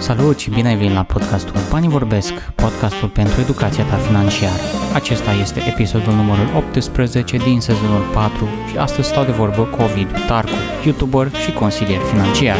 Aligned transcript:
Salut 0.00 0.36
și 0.38 0.50
bine 0.50 0.68
ai 0.68 0.76
venit 0.76 0.94
la 0.94 1.02
podcastul 1.02 1.60
Banii 1.72 1.88
Vorbesc, 1.88 2.32
podcastul 2.64 3.08
pentru 3.20 3.36
educația 3.44 3.84
ta 3.90 3.96
financiară. 4.08 4.62
Acesta 5.00 5.30
este 5.44 5.60
episodul 5.72 6.14
numărul 6.20 6.48
18 6.56 7.36
din 7.48 7.58
sezonul 7.68 8.04
4 8.14 8.44
și 8.68 8.76
astăzi 8.86 9.08
stau 9.08 9.24
de 9.24 9.34
vorbă 9.40 9.62
cu 9.72 9.78
Ovid 9.86 10.10
Tarcu, 10.28 10.58
YouTuber 10.86 11.26
și 11.42 11.50
consilier 11.62 12.02
financiar. 12.12 12.58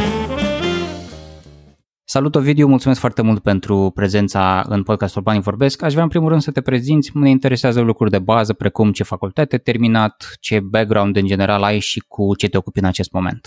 Salut 2.14 2.34
Ovidiu, 2.34 2.66
mulțumesc 2.74 3.00
foarte 3.00 3.22
mult 3.22 3.40
pentru 3.50 3.76
prezența 3.94 4.42
în 4.74 4.82
podcastul 4.82 5.22
Banii 5.22 5.48
Vorbesc. 5.50 5.82
Aș 5.82 5.92
vrea 5.92 6.06
în 6.08 6.14
primul 6.14 6.28
rând 6.28 6.40
să 6.40 6.50
te 6.50 6.60
prezinți, 6.60 7.10
ne 7.14 7.30
interesează 7.30 7.80
lucruri 7.80 8.10
de 8.10 8.18
bază 8.18 8.52
precum 8.52 8.92
ce 8.92 9.12
facultate 9.14 9.54
ai 9.54 9.64
terminat, 9.70 10.16
ce 10.40 10.60
background 10.60 11.16
în 11.16 11.26
general 11.32 11.62
ai 11.62 11.78
și 11.78 12.00
cu 12.08 12.34
ce 12.34 12.48
te 12.48 12.56
ocupi 12.56 12.78
în 12.78 12.90
acest 12.92 13.12
moment. 13.12 13.42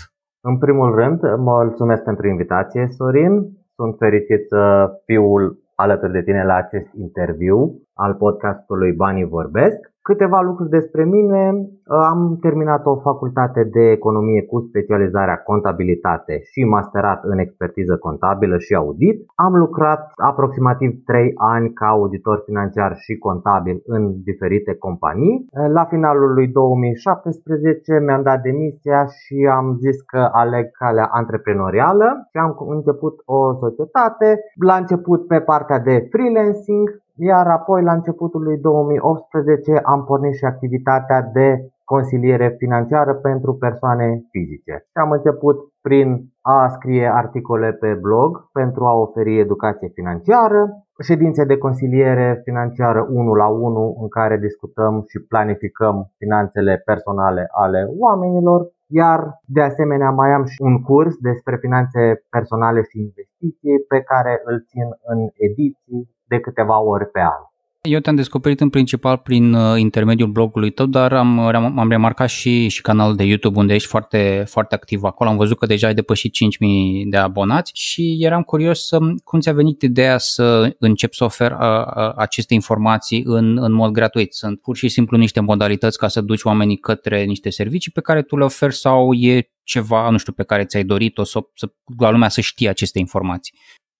În 0.49 0.57
primul 0.57 0.95
rând, 0.95 1.19
mulțumesc 1.37 2.03
pentru 2.03 2.27
invitație, 2.27 2.87
Sorin. 2.97 3.60
Sunt 3.81 3.97
fericit 3.97 4.47
să 4.47 4.91
fiu 5.05 5.23
alături 5.75 6.11
de 6.11 6.21
tine 6.21 6.43
la 6.43 6.55
acest 6.55 6.87
interviu 6.93 7.81
al 7.93 8.13
podcastului 8.13 8.91
Banii 8.91 9.25
Vorbesc. 9.25 9.90
Câteva 10.03 10.41
lucruri 10.41 10.69
despre 10.69 11.03
mine. 11.05 11.41
Am 12.11 12.37
terminat 12.41 12.85
o 12.85 12.95
facultate 12.99 13.63
de 13.63 13.91
economie 13.91 14.41
cu 14.43 14.59
specializarea 14.59 15.37
contabilitate 15.37 16.39
și 16.51 16.63
masterat 16.63 17.19
în 17.23 17.37
expertiză 17.37 17.97
contabilă 17.97 18.57
și 18.57 18.75
audit. 18.75 19.17
Am 19.35 19.53
lucrat 19.55 20.11
aproximativ 20.15 20.91
3 21.05 21.31
ani 21.35 21.73
ca 21.73 21.87
auditor 21.87 22.41
financiar 22.45 22.95
și 22.95 23.17
contabil 23.17 23.81
în 23.85 24.21
diferite 24.23 24.75
companii. 24.75 25.45
La 25.73 25.83
finalul 25.85 26.33
lui 26.33 26.47
2017 26.47 27.99
mi-am 28.05 28.23
dat 28.23 28.41
demisia 28.41 29.05
și 29.05 29.49
am 29.51 29.77
zis 29.79 30.01
că 30.01 30.29
aleg 30.31 30.65
calea 30.71 31.09
antreprenorială 31.11 32.27
și 32.29 32.37
am 32.37 32.55
început 32.77 33.15
o 33.25 33.53
societate. 33.53 34.39
La 34.67 34.75
început 34.75 35.27
pe 35.27 35.39
partea 35.39 35.79
de 35.79 36.07
freelancing, 36.11 36.89
iar 37.29 37.47
apoi 37.47 37.83
la 37.83 37.93
începutul 37.93 38.41
lui 38.43 38.57
2018 38.57 39.79
am 39.83 40.03
pornit 40.03 40.33
și 40.35 40.45
activitatea 40.45 41.21
de 41.21 41.71
consiliere 41.83 42.55
financiară 42.57 43.13
pentru 43.13 43.53
persoane 43.53 44.21
fizice. 44.31 44.75
Și 44.91 44.97
am 45.03 45.11
început 45.11 45.57
prin 45.81 46.07
a 46.41 46.67
scrie 46.67 47.07
articole 47.13 47.71
pe 47.71 47.93
blog 47.93 48.49
pentru 48.51 48.85
a 48.85 48.93
oferi 48.93 49.39
educație 49.39 49.87
financiară, 49.93 50.61
ședințe 51.01 51.43
de 51.45 51.57
consiliere 51.57 52.41
financiară 52.43 53.07
1 53.09 53.33
la 53.33 53.47
1 53.47 53.97
în 54.01 54.07
care 54.07 54.37
discutăm 54.37 55.03
și 55.07 55.19
planificăm 55.19 56.11
finanțele 56.17 56.81
personale 56.85 57.47
ale 57.51 57.81
oamenilor, 57.99 58.59
iar 58.87 59.19
de 59.45 59.61
asemenea 59.61 60.09
mai 60.09 60.31
am 60.31 60.45
și 60.45 60.61
un 60.61 60.81
curs 60.81 61.15
despre 61.17 61.55
finanțe 61.55 62.23
personale 62.29 62.81
și 62.81 62.99
investiții 62.99 63.77
pe 63.87 63.99
care 64.01 64.41
îl 64.43 64.57
țin 64.69 64.87
în 65.13 65.19
ediții 65.33 66.09
de 66.33 66.39
câteva 66.39 66.77
ori 66.81 67.11
pe 67.11 67.19
an. 67.19 67.41
Eu 67.81 67.99
te-am 67.99 68.15
descoperit 68.15 68.59
în 68.59 68.69
principal 68.69 69.17
prin 69.17 69.53
uh, 69.53 69.79
intermediul 69.79 70.29
blogului 70.29 70.71
tău, 70.71 70.85
dar 70.85 71.13
am, 71.13 71.39
am 71.79 71.89
remarcat 71.89 72.29
și, 72.29 72.67
și 72.67 72.81
canalul 72.81 73.15
de 73.15 73.23
YouTube 73.23 73.59
unde 73.59 73.73
ești 73.73 73.87
foarte, 73.87 74.43
foarte 74.47 74.75
activ 74.75 75.03
acolo. 75.03 75.29
Am 75.29 75.37
văzut 75.37 75.57
că 75.57 75.65
deja 75.65 75.87
ai 75.87 75.93
depășit 75.93 76.33
5.000 76.33 76.39
de 77.09 77.17
abonați 77.17 77.71
și 77.75 78.17
eram 78.19 78.41
curios 78.41 78.87
să, 78.87 78.99
cum 79.23 79.39
ți-a 79.39 79.53
venit 79.53 79.81
ideea 79.81 80.17
să 80.17 80.75
încep 80.79 81.13
să 81.13 81.23
ofer 81.23 81.51
a, 81.51 81.83
a, 81.83 82.13
aceste 82.17 82.53
informații 82.53 83.23
în, 83.25 83.57
în 83.61 83.71
mod 83.73 83.91
gratuit. 83.91 84.33
Sunt 84.33 84.61
pur 84.61 84.75
și 84.75 84.89
simplu 84.89 85.17
niște 85.17 85.39
modalități 85.39 85.97
ca 85.97 86.07
să 86.07 86.21
duci 86.21 86.43
oamenii 86.43 86.77
către 86.77 87.23
niște 87.23 87.49
servicii 87.49 87.91
pe 87.91 88.01
care 88.01 88.21
tu 88.21 88.37
le 88.37 88.43
oferi 88.43 88.75
sau 88.75 89.13
e 89.13 89.49
ceva, 89.63 90.09
nu 90.09 90.17
știu, 90.17 90.33
pe 90.33 90.43
care 90.43 90.65
ți-ai 90.65 90.83
dorit-o 90.83 91.23
să, 91.23 91.39
să 91.53 91.71
lumea 91.97 92.29
să 92.29 92.41
știe 92.41 92.69
aceste 92.69 92.99
informații? 92.99 93.53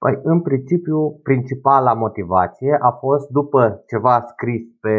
Păi, 0.04 0.20
în 0.24 0.42
principiu, 0.42 1.20
principala 1.24 1.94
motivație 1.94 2.78
a 2.82 2.92
fost 2.92 3.30
după 3.30 3.84
ceva 3.88 4.24
scris 4.28 4.62
pe, 4.80 4.98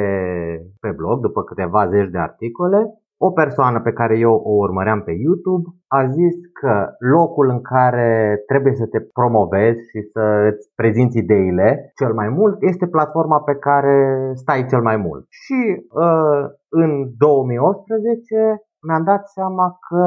pe 0.81 0.91
blog, 0.97 1.21
după 1.21 1.43
câteva 1.43 1.89
zeci 1.89 2.11
de 2.11 2.19
articole, 2.19 2.81
o 3.27 3.31
persoană 3.31 3.81
pe 3.81 3.93
care 3.93 4.19
eu 4.19 4.35
o 4.35 4.55
urmăream 4.67 5.01
pe 5.03 5.13
YouTube 5.13 5.65
a 5.87 6.07
zis 6.07 6.35
că 6.61 6.75
locul 6.99 7.49
în 7.49 7.61
care 7.61 8.43
trebuie 8.47 8.75
să 8.75 8.87
te 8.87 9.01
promovezi 9.01 9.81
și 9.91 10.01
să 10.13 10.25
îți 10.51 10.73
prezinți 10.75 11.19
ideile 11.19 11.93
cel 11.95 12.13
mai 12.15 12.29
mult 12.29 12.57
este 12.61 12.87
platforma 12.87 13.41
pe 13.41 13.55
care 13.55 13.97
stai 14.35 14.67
cel 14.67 14.83
mai 14.83 14.97
mult. 14.97 15.27
Și 15.29 15.61
uh, 16.05 16.43
în 16.69 16.91
2018 17.19 18.63
mi-am 18.87 19.05
dat 19.05 19.29
seama 19.29 19.79
că 19.89 20.03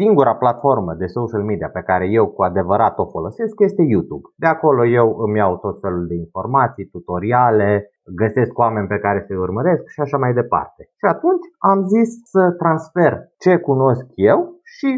Singura 0.00 0.34
platformă 0.34 0.94
de 0.94 1.06
social 1.06 1.42
media 1.42 1.68
pe 1.72 1.80
care 1.80 2.06
eu 2.06 2.26
cu 2.26 2.42
adevărat 2.42 2.98
o 2.98 3.06
folosesc 3.06 3.54
este 3.58 3.82
YouTube. 3.82 4.28
De 4.36 4.46
acolo 4.46 4.86
eu 4.86 5.16
îmi 5.18 5.38
iau 5.38 5.56
tot 5.56 5.80
felul 5.80 6.06
de 6.06 6.14
informații, 6.14 6.84
tutoriale, 6.84 7.90
găsesc 8.14 8.58
oameni 8.58 8.86
pe 8.86 8.98
care 8.98 9.24
să-i 9.26 9.36
urmăresc 9.36 9.82
și 9.86 10.00
așa 10.00 10.18
mai 10.18 10.32
departe. 10.32 10.82
Și 11.00 11.06
atunci 11.14 11.46
am 11.58 11.84
zis 11.86 12.08
să 12.24 12.50
transfer 12.50 13.12
ce 13.38 13.56
cunosc 13.56 14.06
eu 14.14 14.38
și 14.62 14.90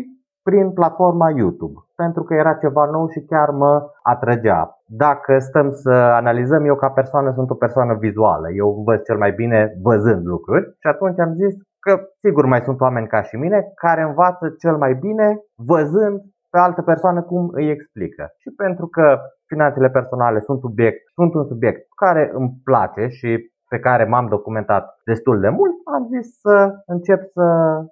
prin 0.42 0.70
platforma 0.70 1.30
YouTube, 1.30 1.78
pentru 1.96 2.22
că 2.22 2.34
era 2.34 2.54
ceva 2.54 2.84
nou 2.84 3.08
și 3.08 3.20
chiar 3.20 3.50
mă 3.50 3.90
atrăgea. 4.02 4.78
Dacă 4.86 5.38
stăm 5.38 5.70
să 5.70 5.90
analizăm, 5.90 6.64
eu 6.64 6.74
ca 6.74 6.90
persoană 6.90 7.32
sunt 7.34 7.50
o 7.50 7.54
persoană 7.54 7.94
vizuală, 7.94 8.46
eu 8.52 8.82
văd 8.86 9.02
cel 9.02 9.16
mai 9.16 9.32
bine 9.32 9.78
văzând 9.82 10.26
lucruri 10.26 10.64
și 10.80 10.86
atunci 10.86 11.18
am 11.18 11.32
zis 11.34 11.54
că 11.80 11.92
sigur 12.24 12.44
mai 12.46 12.60
sunt 12.60 12.80
oameni 12.80 13.06
ca 13.06 13.22
și 13.22 13.36
mine 13.36 13.58
care 13.74 14.02
învață 14.02 14.54
cel 14.58 14.76
mai 14.76 14.94
bine 14.94 15.38
văzând 15.66 16.20
pe 16.50 16.58
altă 16.58 16.82
persoană 16.82 17.22
cum 17.22 17.48
îi 17.52 17.70
explică. 17.70 18.24
Și 18.38 18.48
pentru 18.56 18.86
că 18.86 19.18
finanțele 19.46 19.88
personale 19.90 20.38
sunt, 20.40 20.60
subiect, 20.60 21.00
sunt 21.14 21.34
un 21.34 21.44
subiect 21.44 21.80
care 21.96 22.30
îmi 22.32 22.52
place 22.64 23.06
și 23.06 23.30
pe 23.68 23.78
care 23.78 24.04
m-am 24.04 24.26
documentat 24.28 24.84
destul 25.04 25.40
de 25.40 25.48
mult, 25.48 25.74
am 25.96 26.06
zis 26.14 26.40
să 26.40 26.56
încep 26.86 27.20
să 27.32 27.46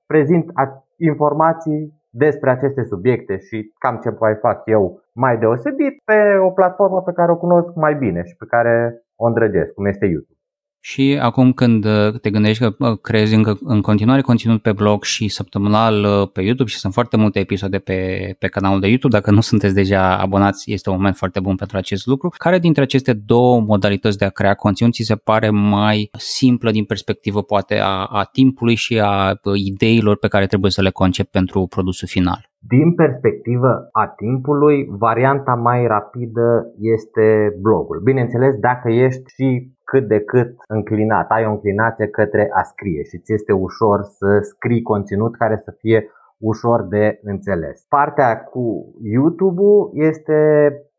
prezint 0.07 0.47
informații 0.97 1.81
despre 2.11 2.51
aceste 2.51 2.83
subiecte 2.83 3.39
și 3.39 3.73
cam 3.79 3.97
ce 4.03 4.11
mai 4.21 4.35
fac 4.35 4.59
eu 4.65 5.01
mai 5.15 5.39
deosebit 5.39 5.95
pe 6.05 6.19
o 6.47 6.51
platformă 6.51 7.03
pe 7.03 7.13
care 7.13 7.33
o 7.33 7.37
cunosc 7.37 7.75
mai 7.75 7.95
bine 7.95 8.23
și 8.23 8.37
pe 8.37 8.47
care 8.49 9.03
o 9.17 9.27
îndrăgesc, 9.27 9.75
cum 9.75 9.87
este 9.87 10.07
YouTube. 10.07 10.38
Și 10.81 11.19
acum 11.21 11.53
când 11.53 11.85
uh, 11.85 12.21
te 12.21 12.31
gândești 12.31 12.63
că 12.63 12.75
uh, 12.79 12.99
creezi 13.01 13.35
încă 13.35 13.59
în 13.61 13.81
continuare 13.81 14.21
conținut 14.21 14.63
pe 14.63 14.73
blog 14.73 15.03
și 15.03 15.29
săptămânal 15.29 16.05
uh, 16.05 16.31
pe 16.33 16.43
YouTube 16.43 16.71
și 16.71 16.79
sunt 16.79 16.93
foarte 16.93 17.17
multe 17.17 17.39
episoade 17.39 17.79
pe, 17.79 17.97
pe 18.39 18.47
canalul 18.47 18.81
de 18.81 18.87
YouTube, 18.87 19.15
dacă 19.15 19.31
nu 19.31 19.41
sunteți 19.51 19.75
deja 19.75 20.19
abonați, 20.19 20.73
este 20.73 20.91
un 20.91 20.97
moment 20.97 21.17
foarte 21.17 21.41
bun 21.41 21.57
pentru 21.57 21.77
acest 21.77 22.07
lucru. 22.07 22.29
Care 22.37 22.59
dintre 22.59 22.83
aceste 22.83 23.13
două 23.13 23.61
modalități 23.61 24.19
de 24.19 24.25
a 24.25 24.31
crea 24.31 24.55
conținut 24.55 24.93
ți 24.93 25.03
se 25.03 25.17
pare 25.17 25.51
mai 25.51 26.11
simplă 26.19 26.71
din 26.71 26.85
perspectivă 26.85 27.43
poate 27.43 27.79
a, 27.79 28.05
a 28.05 28.29
timpului 28.33 28.75
și 28.75 29.01
a 29.03 29.41
ideilor 29.55 30.19
pe 30.19 30.29
care 30.29 30.47
trebuie 30.47 30.71
să 30.71 30.83
le 30.83 30.91
concep 30.91 31.27
pentru 31.31 31.67
produsul 31.67 32.09
final? 32.09 32.49
Din 32.59 32.95
perspectivă 32.95 33.89
a 33.93 34.07
timpului, 34.07 34.87
varianta 34.91 35.55
mai 35.55 35.87
rapidă 35.87 36.73
este 36.81 37.57
blogul. 37.61 38.01
Bineînțeles, 38.05 38.55
dacă 38.61 38.89
ești 38.91 39.23
și 39.35 39.77
cât 39.91 40.09
de 40.09 40.21
cât 40.21 40.51
înclinat, 40.69 41.31
ai 41.31 41.47
o 41.47 41.51
înclinație 41.51 42.07
către 42.09 42.51
a 42.53 42.63
scrie 42.63 43.03
și 43.03 43.19
ți 43.19 43.33
este 43.33 43.53
ușor 43.53 44.03
să 44.03 44.39
scrii 44.41 44.83
conținut 44.83 45.37
care 45.37 45.57
să 45.65 45.71
fie 45.79 46.11
ușor 46.39 46.87
de 46.87 47.19
înțeles. 47.23 47.85
Partea 47.89 48.31
cu 48.39 48.65
YouTube-ul 49.03 49.91
este 49.93 50.39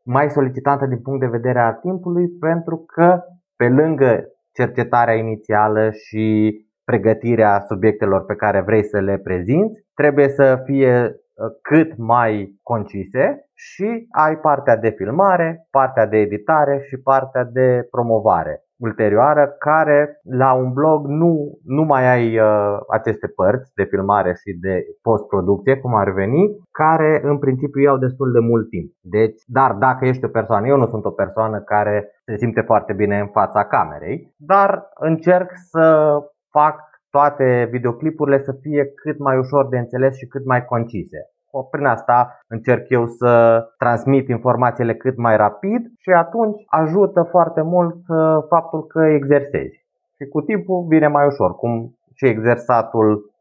mai 0.04 0.30
solicitantă 0.30 0.86
din 0.86 1.00
punct 1.00 1.20
de 1.20 1.36
vedere 1.38 1.60
al 1.60 1.78
timpului 1.82 2.28
pentru 2.28 2.84
că 2.94 3.22
pe 3.56 3.68
lângă 3.70 4.12
cercetarea 4.52 5.14
inițială 5.14 5.90
și 5.92 6.56
pregătirea 6.84 7.60
subiectelor 7.68 8.26
pe 8.26 8.36
care 8.36 8.62
vrei 8.62 8.84
să 8.84 9.00
le 9.00 9.18
prezinți, 9.18 9.86
trebuie 9.94 10.30
să 10.30 10.62
fie 10.66 11.20
Uh, 11.40 11.46
cât 11.62 11.98
mai 11.98 12.60
concise 12.64 13.50
și 13.54 14.08
ai 14.12 14.38
partea 14.38 14.78
de 14.78 14.90
filmare, 14.90 15.68
partea 15.72 16.06
de 16.06 16.18
editare 16.18 16.80
și 16.88 16.98
partea 16.98 17.44
de 17.44 17.88
promovare 17.92 18.64
ulterioară 18.80 19.56
care 19.60 20.20
la 20.24 20.54
un 20.54 20.74
blog 20.74 21.08
nu, 21.08 21.58
nu 21.64 21.84
mai 21.84 22.12
ai 22.12 22.40
uh, 22.40 22.78
aceste 22.90 23.28
părți 23.28 23.72
de 23.76 23.84
filmare 23.84 24.34
și 24.34 24.58
de 24.62 24.86
postproducție 25.02 25.78
cum 25.78 25.96
ar 25.96 26.12
veni, 26.12 26.44
care 26.72 27.22
în 27.24 27.38
principiu 27.38 27.82
iau 27.82 27.98
destul 27.98 28.32
de 28.32 28.40
mult 28.40 28.70
timp. 28.70 28.92
Deci, 29.02 29.42
dar 29.46 29.72
dacă 29.74 30.06
ești 30.06 30.26
o 30.26 30.28
persoană, 30.28 30.68
eu 30.68 30.78
nu 30.78 30.88
sunt 30.88 31.06
o 31.06 31.12
persoană 31.12 31.60
care 31.60 32.12
se 32.26 32.38
simte 32.38 32.62
foarte 32.62 32.94
bine 32.94 33.20
în 33.20 33.28
fața 33.28 33.66
camerei, 33.66 34.34
dar 34.38 34.90
încerc 35.00 35.52
să 35.56 36.18
fac 36.52 36.76
toate 37.10 37.68
videoclipurile 37.72 38.40
să 38.40 38.52
fie 38.62 38.86
cât 39.04 39.20
mai 39.20 39.38
ușor 39.38 39.68
de 39.68 39.78
înțeles 39.78 40.16
și 40.16 40.28
cât 40.28 40.46
mai 40.46 40.66
concise. 40.66 41.18
Prin 41.72 41.86
asta 41.86 42.40
încerc 42.48 42.90
eu 42.90 43.06
să 43.06 43.64
transmit 43.78 44.28
informațiile 44.28 44.96
cât 44.96 45.18
mai 45.18 45.38
rapid 45.38 45.82
și 46.00 46.10
atunci 46.10 46.64
ajută 46.66 47.24
foarte 47.24 47.62
mult 47.62 47.96
uh, 48.08 48.38
faptul 48.50 48.86
că 48.86 49.06
exersezi. 49.06 49.86
Și 50.16 50.28
cu 50.30 50.42
timpul 50.42 50.86
vine 50.88 51.08
mai 51.08 51.26
ușor, 51.26 51.56
cum 51.56 51.98
și 52.14 52.26
exersatul 52.26 53.32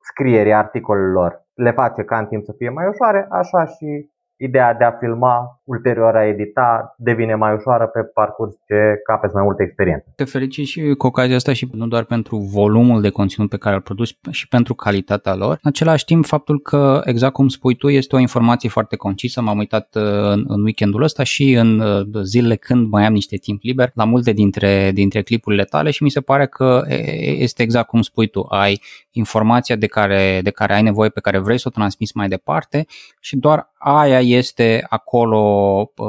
scrierii 0.00 0.54
articolelor 0.54 1.42
le 1.54 1.70
face 1.70 2.02
ca 2.02 2.18
în 2.18 2.26
timp 2.26 2.44
să 2.44 2.52
fie 2.56 2.70
mai 2.70 2.86
ușoare, 2.88 3.26
așa 3.30 3.64
și 3.64 4.10
ideea 4.40 4.74
de 4.74 4.84
a 4.84 4.90
filma, 4.90 5.60
ulterior 5.64 6.16
a 6.16 6.26
edita, 6.26 6.94
devine 6.98 7.34
mai 7.34 7.54
ușoară 7.54 7.86
pe 7.86 8.00
parcurs 8.00 8.54
ce 8.66 9.00
capeți 9.04 9.34
mai 9.34 9.42
multă 9.42 9.62
experiență. 9.62 10.12
Te 10.16 10.24
felicit 10.24 10.66
și 10.66 10.94
cu 10.98 11.06
ocazia 11.06 11.36
asta 11.36 11.52
și 11.52 11.68
nu 11.72 11.86
doar 11.86 12.04
pentru 12.04 12.36
volumul 12.36 13.00
de 13.00 13.10
conținut 13.10 13.48
pe 13.48 13.56
care 13.56 13.74
îl 13.74 13.80
produci 13.80 14.18
și 14.30 14.48
pentru 14.48 14.74
calitatea 14.74 15.34
lor. 15.34 15.50
În 15.50 15.70
același 15.70 16.04
timp, 16.04 16.24
faptul 16.24 16.60
că, 16.60 17.00
exact 17.04 17.32
cum 17.32 17.48
spui 17.48 17.74
tu, 17.74 17.88
este 17.88 18.16
o 18.16 18.18
informație 18.18 18.68
foarte 18.68 18.96
concisă. 18.96 19.40
M-am 19.40 19.58
uitat 19.58 19.94
uh, 19.94 20.02
în, 20.02 20.44
în 20.46 20.62
weekendul 20.62 21.02
ăsta 21.02 21.22
și 21.22 21.52
în 21.52 21.80
uh, 21.80 22.06
zilele 22.22 22.56
când 22.56 22.90
mai 22.90 23.06
am 23.06 23.12
niște 23.12 23.36
timp 23.36 23.62
liber 23.62 23.90
la 23.94 24.04
multe 24.04 24.32
dintre, 24.32 24.90
dintre 24.92 25.22
clipurile 25.22 25.64
tale 25.64 25.90
și 25.90 26.02
mi 26.02 26.10
se 26.10 26.20
pare 26.20 26.46
că 26.46 26.82
este 27.20 27.62
exact 27.62 27.86
cum 27.86 28.02
spui 28.02 28.26
tu. 28.26 28.46
Ai 28.48 28.80
informația 29.10 29.76
de 29.76 29.86
care, 29.86 30.40
de 30.42 30.50
care 30.50 30.74
ai 30.74 30.82
nevoie, 30.82 31.08
pe 31.08 31.20
care 31.20 31.38
vrei 31.38 31.58
să 31.58 31.64
o 31.68 31.70
transmiți 31.70 32.16
mai 32.16 32.28
departe 32.28 32.86
și 33.20 33.36
doar 33.36 33.70
aia 33.82 34.20
este 34.20 34.86
acolo 34.88 35.40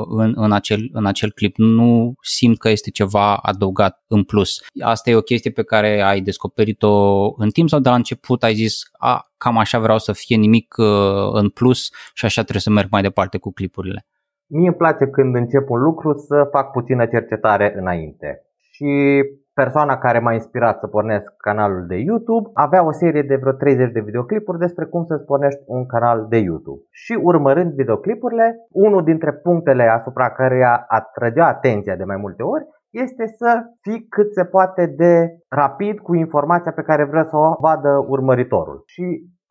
în, 0.10 0.34
în, 0.36 0.52
acel, 0.52 0.90
în 0.94 1.06
acel 1.06 1.32
clip. 1.32 1.56
Nu 1.58 2.14
simt 2.22 2.58
că 2.58 2.70
este 2.70 2.90
ceva 2.90 3.36
adăugat 3.36 4.04
în 4.08 4.24
plus. 4.24 4.58
Asta 4.82 5.10
e 5.10 5.16
o 5.16 5.22
chestie 5.22 5.52
pe 5.52 5.64
care 5.64 6.02
ai 6.02 6.22
descoperit-o 6.22 7.24
în 7.38 7.50
timp 7.50 7.70
sau 7.70 7.80
de 7.80 7.90
la 7.90 7.96
început 7.96 8.44
ai 8.44 8.54
zis, 8.54 8.82
a, 8.92 9.32
cam 9.38 9.58
așa 9.58 9.80
vreau 9.80 9.98
să 9.98 10.14
fie 10.14 10.36
nimic 10.36 10.76
uh, 10.78 11.30
în 11.34 11.50
plus 11.50 11.90
și 12.14 12.26
așa 12.26 12.42
trebuie 12.42 12.62
să 12.62 12.70
merg 12.70 12.88
mai 12.92 13.02
departe 13.02 13.38
cu 13.38 13.52
clipurile. 13.52 14.06
Mie 14.48 14.68
îmi 14.68 14.76
place 14.76 15.06
când 15.06 15.36
încep 15.36 15.70
un 15.70 15.82
lucru 15.82 16.18
să 16.18 16.48
fac 16.52 16.72
puțină 16.72 17.06
cercetare 17.06 17.74
înainte. 17.78 18.42
Și 18.72 19.22
persoana 19.54 19.98
care 19.98 20.20
m-a 20.20 20.34
inspirat 20.34 20.80
să 20.80 20.88
pornesc 20.88 21.34
canalul 21.38 21.86
de 21.88 21.96
YouTube 21.96 22.50
avea 22.54 22.86
o 22.86 22.92
serie 22.92 23.22
de 23.22 23.36
vreo 23.36 23.52
30 23.52 23.92
de 23.92 24.00
videoclipuri 24.00 24.58
despre 24.58 24.86
cum 24.86 25.04
să-ți 25.06 25.26
pornești 25.26 25.62
un 25.66 25.86
canal 25.86 26.26
de 26.30 26.38
YouTube. 26.38 26.82
Și 26.92 27.20
urmărând 27.22 27.72
videoclipurile, 27.74 28.66
unul 28.70 29.04
dintre 29.04 29.34
punctele 29.34 29.84
asupra 29.84 30.32
căreia 30.32 30.86
atrăgea 30.88 31.48
atenția 31.48 31.96
de 31.96 32.04
mai 32.04 32.18
multe 32.18 32.44
ori 32.44 32.66
este 32.90 33.26
să 33.26 33.62
fii 33.82 34.08
cât 34.10 34.34
se 34.34 34.46
poate 34.46 34.86
de 34.86 35.38
rapid 35.50 36.00
cu 36.00 36.16
informația 36.16 36.72
pe 36.72 36.82
care 36.82 37.04
vrea 37.04 37.24
să 37.24 37.38
o 37.38 37.56
vadă 37.60 38.06
urmăritorul. 38.08 38.84
Și 38.86 39.04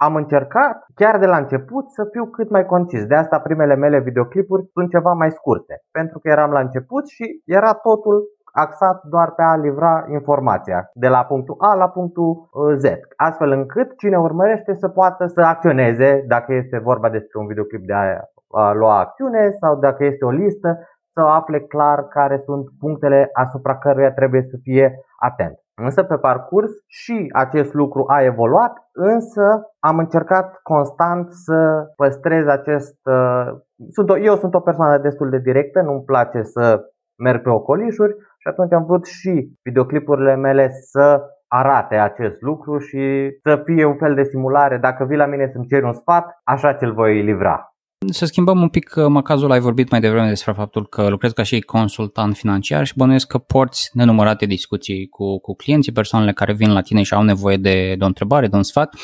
am 0.06 0.14
încercat 0.14 0.87
chiar 0.94 1.19
de 1.19 1.26
la 1.26 1.37
început 1.37 1.91
să 1.91 2.08
fiu 2.12 2.25
cât 2.26 2.50
mai 2.50 2.64
concis. 2.67 3.05
De 3.06 3.14
asta 3.14 3.38
primele 3.38 3.75
mele 3.75 4.00
videoclipuri 4.00 4.67
sunt 4.73 4.91
ceva 4.91 5.12
mai 5.12 5.31
scurte. 5.31 5.75
Pentru 5.91 6.19
că 6.19 6.29
eram 6.29 6.50
la 6.50 6.61
început 6.61 7.06
și 7.06 7.25
era 7.44 7.73
totul 7.73 8.17
axat 8.52 9.02
doar 9.05 9.31
pe 9.31 9.43
a 9.43 9.56
livra 9.56 10.05
informația 10.08 10.91
de 10.94 11.08
la 11.08 11.25
punctul 11.25 11.56
A 11.58 11.75
la 11.75 11.88
punctul 11.88 12.49
uh, 12.52 12.76
Z, 12.76 12.85
astfel 13.17 13.50
încât 13.50 13.97
cine 13.97 14.19
urmărește 14.19 14.75
să 14.75 14.88
poată 14.88 15.26
să 15.26 15.41
acționeze 15.41 16.25
dacă 16.26 16.52
este 16.55 16.79
vorba 16.79 17.08
despre 17.08 17.38
un 17.38 17.47
videoclip 17.47 17.87
de 17.87 17.93
a 17.93 18.73
lua 18.73 18.99
acțiune 18.99 19.50
sau 19.50 19.76
dacă 19.76 20.05
este 20.05 20.25
o 20.25 20.31
listă 20.31 20.79
să 21.12 21.20
afle 21.20 21.61
clar 21.61 22.08
care 22.08 22.43
sunt 22.44 22.64
punctele 22.79 23.31
asupra 23.32 23.79
căruia 23.79 24.12
trebuie 24.12 24.43
să 24.43 24.56
fie 24.62 25.00
atent. 25.19 25.58
Însă 25.75 26.03
pe 26.03 26.17
parcurs 26.17 26.70
și 26.87 27.31
acest 27.32 27.75
lucru 27.75 28.05
a 28.06 28.23
evoluat, 28.23 28.73
însă 28.93 29.70
am 29.79 29.99
încercat 29.99 30.61
constant 30.62 31.32
să 31.32 31.87
păstrez 31.96 32.46
acest... 32.46 32.99
Uh, 33.05 33.46
sunt 33.91 34.11
o, 34.11 34.19
eu 34.19 34.37
sunt 34.37 34.55
o 34.55 34.61
persoană 34.61 34.99
destul 34.99 35.31
de 35.31 35.38
directă, 35.38 35.81
nu-mi 35.81 36.03
place 36.03 36.43
să 36.43 36.85
merg 37.19 37.43
pe 37.43 37.50
ocolișuri 37.50 38.17
și 38.41 38.49
atunci 38.49 38.73
am 38.73 38.85
vrut 38.85 39.07
și 39.07 39.33
videoclipurile 39.63 40.37
mele 40.37 40.71
să 40.71 41.21
arate 41.49 41.97
acest 41.97 42.41
lucru 42.41 42.79
și 42.79 43.31
să 43.43 43.63
fie 43.65 43.85
un 43.85 43.97
fel 43.97 44.15
de 44.15 44.25
simulare. 44.25 44.77
Dacă 44.79 45.05
vii 45.05 45.17
la 45.17 45.27
mine 45.27 45.51
să-mi 45.53 45.67
ceri 45.67 45.85
un 45.85 45.93
sfat, 45.93 46.41
așa 46.45 46.75
ți-l 46.75 46.93
voi 46.93 47.23
livra. 47.23 47.65
Să 48.11 48.25
schimbăm 48.25 48.61
un 48.61 48.69
pic 48.69 48.93
uh, 48.97 49.07
macazul, 49.09 49.51
ai 49.51 49.61
vorbit 49.61 49.91
mai 49.91 50.01
devreme 50.01 50.29
despre 50.29 50.53
faptul 50.53 50.87
că 50.87 51.09
lucrezi 51.09 51.35
ca 51.35 51.43
și 51.43 51.61
consultant 51.61 52.37
financiar 52.37 52.85
și 52.87 52.93
bănuiesc 52.97 53.27
că 53.27 53.39
porți 53.39 53.91
nenumărate 53.93 54.47
discuții 54.47 55.09
cu, 55.09 55.39
cu 55.41 55.55
clienții, 55.55 55.93
persoanele 55.93 56.33
care 56.33 56.53
vin 56.53 56.73
la 56.73 56.81
tine 56.81 57.03
și 57.03 57.15
au 57.15 57.23
nevoie 57.23 57.57
de, 57.57 57.95
de 57.99 58.05
o 58.05 58.07
întrebare, 58.07 58.47
de 58.47 58.57
un 58.57 58.63
sfat. 58.63 58.95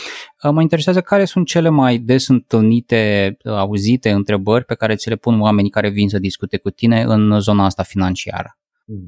Uh, 0.43 0.51
mă 0.51 0.61
interesează 0.61 1.01
care 1.01 1.25
sunt 1.25 1.47
cele 1.47 1.69
mai 1.69 1.99
des 1.99 2.29
întâlnite, 2.29 3.37
uh, 3.45 3.53
auzite 3.53 4.11
întrebări 4.11 4.65
pe 4.65 4.75
care 4.75 4.95
ți 4.95 5.09
le 5.09 5.17
pun 5.17 5.41
oamenii 5.41 5.71
care 5.71 5.89
vin 5.89 6.09
să 6.09 6.19
discute 6.19 6.57
cu 6.59 6.71
tine 6.71 7.03
în 7.03 7.41
zona 7.41 7.65
asta 7.65 7.83
financiară. 7.83 8.57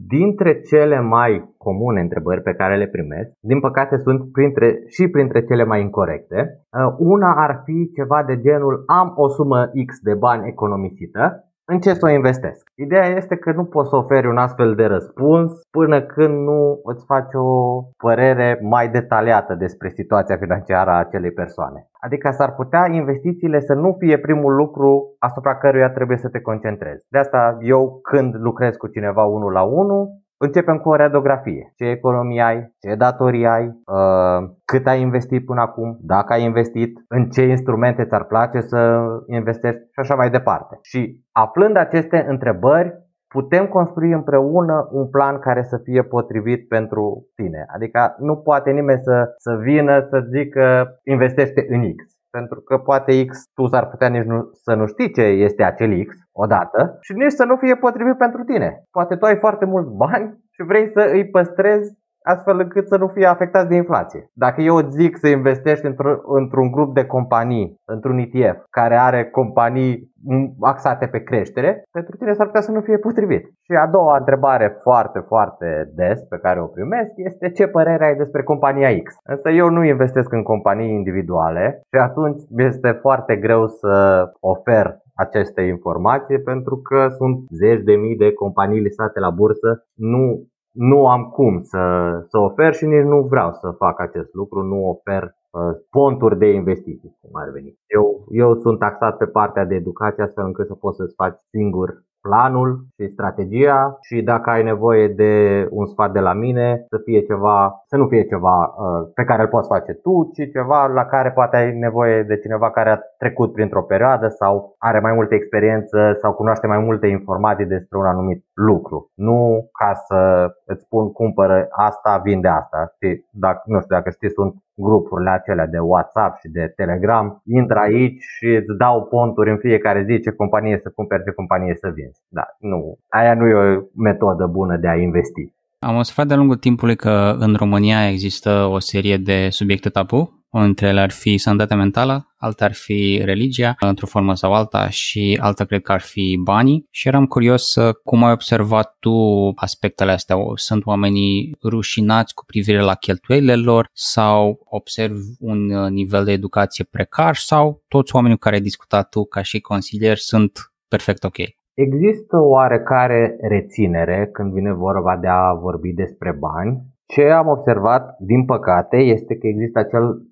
Dintre 0.06 0.60
cele 0.60 1.00
mai 1.00 1.54
comune 1.56 2.00
întrebări 2.00 2.42
pe 2.42 2.54
care 2.54 2.76
le 2.76 2.86
primesc, 2.86 3.30
din 3.40 3.60
păcate 3.60 3.96
sunt 3.96 4.32
printre, 4.32 4.82
și 4.86 5.08
printre 5.08 5.44
cele 5.44 5.64
mai 5.64 5.80
incorrecte. 5.80 6.38
Uh, 6.38 6.94
una 6.98 7.34
ar 7.36 7.62
fi 7.64 7.90
ceva 7.94 8.24
de 8.26 8.40
genul 8.40 8.82
am 8.86 9.12
o 9.16 9.28
sumă 9.28 9.70
X 9.86 10.00
de 10.02 10.14
bani 10.14 10.48
economisită 10.48 11.47
în 11.70 11.80
ce 11.80 11.92
să 11.94 12.06
o 12.06 12.10
investesc? 12.10 12.70
Ideea 12.74 13.06
este 13.06 13.36
că 13.36 13.52
nu 13.52 13.64
poți 13.64 13.88
să 13.88 13.96
oferi 13.96 14.26
un 14.26 14.36
astfel 14.36 14.74
de 14.74 14.84
răspuns 14.84 15.50
până 15.70 16.02
când 16.02 16.34
nu 16.48 16.80
îți 16.84 17.04
faci 17.04 17.34
o 17.34 17.82
părere 17.96 18.58
mai 18.62 18.88
detaliată 18.88 19.54
despre 19.54 19.88
situația 19.88 20.36
financiară 20.36 20.90
a 20.90 20.98
acelei 20.98 21.30
persoane. 21.30 21.86
Adică 22.00 22.30
s-ar 22.30 22.54
putea 22.54 22.88
investițiile 22.90 23.60
să 23.60 23.74
nu 23.74 23.96
fie 23.98 24.18
primul 24.18 24.54
lucru 24.54 25.16
asupra 25.18 25.56
căruia 25.56 25.90
trebuie 25.90 26.16
să 26.16 26.28
te 26.28 26.40
concentrezi. 26.40 27.06
De 27.08 27.18
asta 27.18 27.56
eu 27.60 28.00
când 28.02 28.34
lucrez 28.34 28.76
cu 28.76 28.86
cineva 28.86 29.24
unul 29.24 29.52
la 29.52 29.62
unul, 29.62 30.08
Începem 30.40 30.78
cu 30.78 30.88
o 30.88 30.96
radiografie. 30.96 31.72
Ce 31.76 31.84
economie 31.84 32.42
ai, 32.42 32.74
ce 32.80 32.94
datorii 32.94 33.46
ai, 33.46 33.66
uh, 33.66 34.50
cât 34.64 34.86
ai 34.86 35.00
investit 35.00 35.44
până 35.44 35.60
acum, 35.60 35.98
dacă 36.00 36.32
ai 36.32 36.42
investit, 36.42 37.04
în 37.08 37.28
ce 37.28 37.42
instrumente 37.42 38.04
ți-ar 38.04 38.24
place 38.24 38.60
să 38.60 39.00
investești 39.26 39.80
și 39.80 40.00
așa 40.00 40.14
mai 40.14 40.30
departe. 40.30 40.78
Și 40.82 41.24
aflând 41.32 41.76
aceste 41.76 42.24
întrebări, 42.28 43.06
putem 43.28 43.66
construi 43.66 44.12
împreună 44.12 44.88
un 44.90 45.08
plan 45.08 45.38
care 45.38 45.62
să 45.62 45.76
fie 45.84 46.02
potrivit 46.02 46.68
pentru 46.68 47.26
tine. 47.34 47.66
Adică 47.74 48.14
nu 48.18 48.36
poate 48.36 48.70
nimeni 48.70 49.00
să, 49.02 49.34
să 49.36 49.56
vină 49.62 50.06
să 50.10 50.26
zică 50.30 50.98
investește 51.04 51.66
în 51.68 51.94
X. 51.94 52.17
Pentru 52.38 52.60
că 52.60 52.78
poate 52.78 53.24
X 53.24 53.30
tu 53.54 53.66
s-ar 53.66 53.88
putea 53.88 54.08
nici 54.08 54.30
nu, 54.32 54.50
să 54.52 54.74
nu 54.74 54.86
știi 54.86 55.12
ce 55.12 55.22
este 55.22 55.62
acel 55.62 56.04
X 56.04 56.14
odată 56.32 56.98
și 57.00 57.12
nici 57.12 57.38
să 57.40 57.44
nu 57.44 57.56
fie 57.56 57.74
potrivit 57.76 58.16
pentru 58.16 58.42
tine. 58.44 58.82
Poate 58.90 59.16
tu 59.16 59.24
ai 59.24 59.38
foarte 59.38 59.64
mulți 59.64 59.92
bani 60.04 60.38
și 60.54 60.62
vrei 60.62 60.90
să 60.94 61.08
îi 61.12 61.30
păstrezi 61.30 61.98
astfel 62.22 62.58
încât 62.58 62.86
să 62.88 62.96
nu 62.96 63.06
fie 63.06 63.26
afectați 63.26 63.68
de 63.68 63.74
inflație. 63.74 64.30
Dacă 64.32 64.60
eu 64.60 64.76
îți 64.76 64.96
zic 64.96 65.16
să 65.16 65.28
investești 65.28 65.86
într- 65.86 66.20
într-un 66.22 66.70
grup 66.70 66.94
de 66.94 67.04
companii, 67.04 67.80
într-un 67.84 68.18
ETF, 68.18 68.64
care 68.70 68.96
are 68.96 69.24
companii 69.24 70.12
axate 70.60 71.06
pe 71.06 71.22
creștere, 71.22 71.82
pentru 71.90 72.16
tine 72.16 72.32
s-ar 72.32 72.46
putea 72.46 72.60
să 72.60 72.70
nu 72.70 72.80
fie 72.80 72.98
potrivit. 72.98 73.44
Și 73.62 73.72
a 73.72 73.86
doua 73.86 74.16
întrebare 74.16 74.78
foarte, 74.82 75.18
foarte 75.18 75.92
des 75.94 76.22
pe 76.22 76.38
care 76.38 76.60
o 76.60 76.66
primesc 76.66 77.10
este 77.16 77.50
ce 77.50 77.66
părere 77.66 78.04
ai 78.04 78.14
despre 78.14 78.42
compania 78.42 78.88
X. 79.02 79.14
Însă 79.24 79.50
eu 79.50 79.68
nu 79.68 79.84
investesc 79.84 80.32
în 80.32 80.42
companii 80.42 80.94
individuale 80.94 81.80
și 81.92 82.00
atunci 82.00 82.42
este 82.56 82.90
foarte 82.90 83.36
greu 83.36 83.66
să 83.66 84.24
ofer 84.40 84.96
aceste 85.14 85.62
informații 85.62 86.40
pentru 86.40 86.76
că 86.76 87.08
sunt 87.08 87.38
zeci 87.50 87.82
de 87.82 87.94
mii 87.94 88.16
de 88.16 88.32
companii 88.32 88.80
listate 88.80 89.18
la 89.20 89.30
bursă. 89.30 89.84
Nu 89.94 90.46
nu 90.78 91.06
am 91.06 91.22
cum 91.24 91.62
să, 91.62 91.82
să 92.28 92.38
ofer 92.38 92.74
și 92.74 92.86
nici 92.86 93.04
nu 93.04 93.20
vreau 93.22 93.52
să 93.52 93.70
fac 93.70 94.00
acest 94.00 94.34
lucru, 94.34 94.62
nu 94.62 94.88
ofer 94.88 95.22
uh, 95.22 95.76
ponturi 95.90 96.38
de 96.38 96.46
investiții, 96.46 97.16
cum 97.20 97.30
ar 97.32 97.50
veni. 97.50 97.78
Eu, 97.86 98.24
eu 98.30 98.54
sunt 98.54 98.78
taxat 98.78 99.16
pe 99.16 99.26
partea 99.26 99.64
de 99.64 99.74
educație 99.74 100.22
astfel 100.22 100.44
încât 100.44 100.66
să 100.66 100.74
poți 100.74 100.96
să-ți 100.96 101.14
faci 101.14 101.36
singur 101.50 102.02
planul 102.20 102.86
și 102.96 103.12
strategia 103.12 103.96
și 104.00 104.22
dacă 104.22 104.50
ai 104.50 104.62
nevoie 104.62 105.08
de 105.08 105.66
un 105.70 105.86
sfat 105.86 106.12
de 106.12 106.20
la 106.20 106.32
mine, 106.32 106.84
să 106.88 106.96
fie 107.04 107.20
ceva, 107.22 107.82
să 107.86 107.96
nu 107.96 108.06
fie 108.06 108.24
ceva 108.24 108.56
uh, 108.64 109.10
pe 109.14 109.24
care 109.24 109.42
îl 109.42 109.48
poți 109.48 109.68
face 109.68 109.92
tu, 109.92 110.30
ci 110.34 110.50
ceva 110.52 110.86
la 110.86 111.04
care 111.04 111.30
poate 111.30 111.56
ai 111.56 111.78
nevoie 111.78 112.22
de 112.22 112.38
cineva 112.38 112.70
care 112.70 112.90
a 112.90 113.00
trecut 113.18 113.52
printr-o 113.52 113.82
perioadă 113.82 114.28
sau 114.28 114.74
are 114.78 115.00
mai 115.00 115.12
multă 115.12 115.34
experiență 115.34 116.16
sau 116.20 116.32
cunoaște 116.32 116.66
mai 116.66 116.78
multe 116.78 117.06
informații 117.06 117.66
despre 117.66 117.98
un 117.98 118.04
anumit 118.04 118.44
lucru. 118.54 119.10
Nu 119.14 119.68
ca 119.78 119.92
să 119.94 120.50
îți 120.64 120.82
spun 120.82 121.12
cumpără 121.12 121.66
asta, 121.70 122.20
vinde 122.24 122.48
asta. 122.48 122.94
Și 123.00 123.24
dacă, 123.30 123.62
nu 123.64 123.80
știu, 123.80 123.96
dacă 123.96 124.10
știi, 124.10 124.30
sunt 124.30 124.54
grupurile 124.86 125.30
acelea 125.30 125.66
de 125.66 125.78
WhatsApp 125.78 126.38
și 126.40 126.48
de 126.48 126.72
Telegram, 126.76 127.42
intră 127.44 127.78
aici 127.78 128.22
și 128.36 128.46
îți 128.46 128.76
dau 128.78 129.04
ponturi 129.04 129.50
în 129.50 129.56
fiecare 129.56 130.04
zi 130.08 130.20
ce 130.20 130.30
companie 130.30 130.80
să 130.82 130.92
cumperi, 130.94 131.24
ce 131.24 131.30
companie 131.30 131.74
să 131.80 131.88
vinzi. 131.94 132.20
Da, 132.28 132.44
nu. 132.58 132.98
Aia 133.08 133.34
nu 133.34 133.46
e 133.46 133.54
o 133.54 133.82
metodă 133.94 134.46
bună 134.46 134.76
de 134.76 134.88
a 134.88 134.94
investi. 134.94 135.52
Am 135.78 135.96
observat 135.96 136.26
de-a 136.26 136.36
lungul 136.36 136.56
timpului 136.56 136.96
că 136.96 137.36
în 137.38 137.54
România 137.54 138.08
există 138.08 138.50
o 138.70 138.78
serie 138.78 139.16
de 139.16 139.48
subiecte 139.50 139.88
tabu 139.88 140.37
Unul 140.50 140.66
dintre 140.66 140.86
ele 140.86 141.00
ar 141.00 141.10
fi 141.10 141.38
sănătatea 141.38 141.76
mentală, 141.76 142.34
alta 142.36 142.64
ar 142.64 142.72
fi 142.72 143.20
religia, 143.24 143.74
într-o 143.80 144.06
formă 144.06 144.34
sau 144.34 144.52
alta, 144.54 144.88
și 144.88 145.38
alta 145.42 145.64
cred 145.64 145.82
că 145.82 145.92
ar 145.92 146.00
fi 146.00 146.40
banii. 146.42 146.86
Și 146.90 147.08
eram 147.08 147.26
curios 147.26 147.76
cum 148.04 148.24
ai 148.24 148.32
observat 148.32 148.96
tu 149.00 149.12
aspectele 149.54 150.12
astea. 150.12 150.36
Sunt 150.54 150.86
oamenii 150.86 151.56
rușinați 151.64 152.34
cu 152.34 152.44
privire 152.44 152.80
la 152.80 152.94
cheltuielile 152.94 153.54
lor 153.54 153.88
sau 153.92 154.60
observi 154.64 155.20
un 155.38 155.66
nivel 155.88 156.24
de 156.24 156.32
educație 156.32 156.84
precar 156.90 157.34
sau 157.34 157.82
toți 157.88 158.14
oamenii 158.14 158.36
cu 158.36 158.42
care 158.42 158.54
ai 158.54 158.62
discutat 158.62 159.08
tu 159.08 159.24
ca 159.24 159.42
și 159.42 159.60
consilier 159.60 160.16
sunt 160.16 160.52
perfect 160.88 161.24
ok? 161.24 161.38
Există 161.74 162.36
oarecare 162.40 163.36
reținere 163.40 164.28
când 164.32 164.52
vine 164.52 164.72
vorba 164.72 165.16
de 165.16 165.28
a 165.28 165.52
vorbi 165.52 165.92
despre 165.92 166.36
bani. 166.38 166.82
Ce 167.06 167.22
am 167.22 167.48
observat, 167.48 168.16
din 168.18 168.44
păcate, 168.44 168.96
este 168.96 169.36
că 169.36 169.46
există 169.46 169.78
acel, 169.78 170.22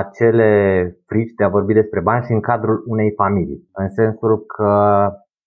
acele 0.00 0.50
frici 1.06 1.34
de 1.36 1.44
a 1.44 1.48
vorbi 1.48 1.72
despre 1.72 2.00
bani 2.00 2.24
și 2.24 2.32
în 2.32 2.40
cadrul 2.40 2.82
unei 2.86 3.12
familii. 3.16 3.68
În 3.72 3.88
sensul 3.88 4.44
că 4.46 4.72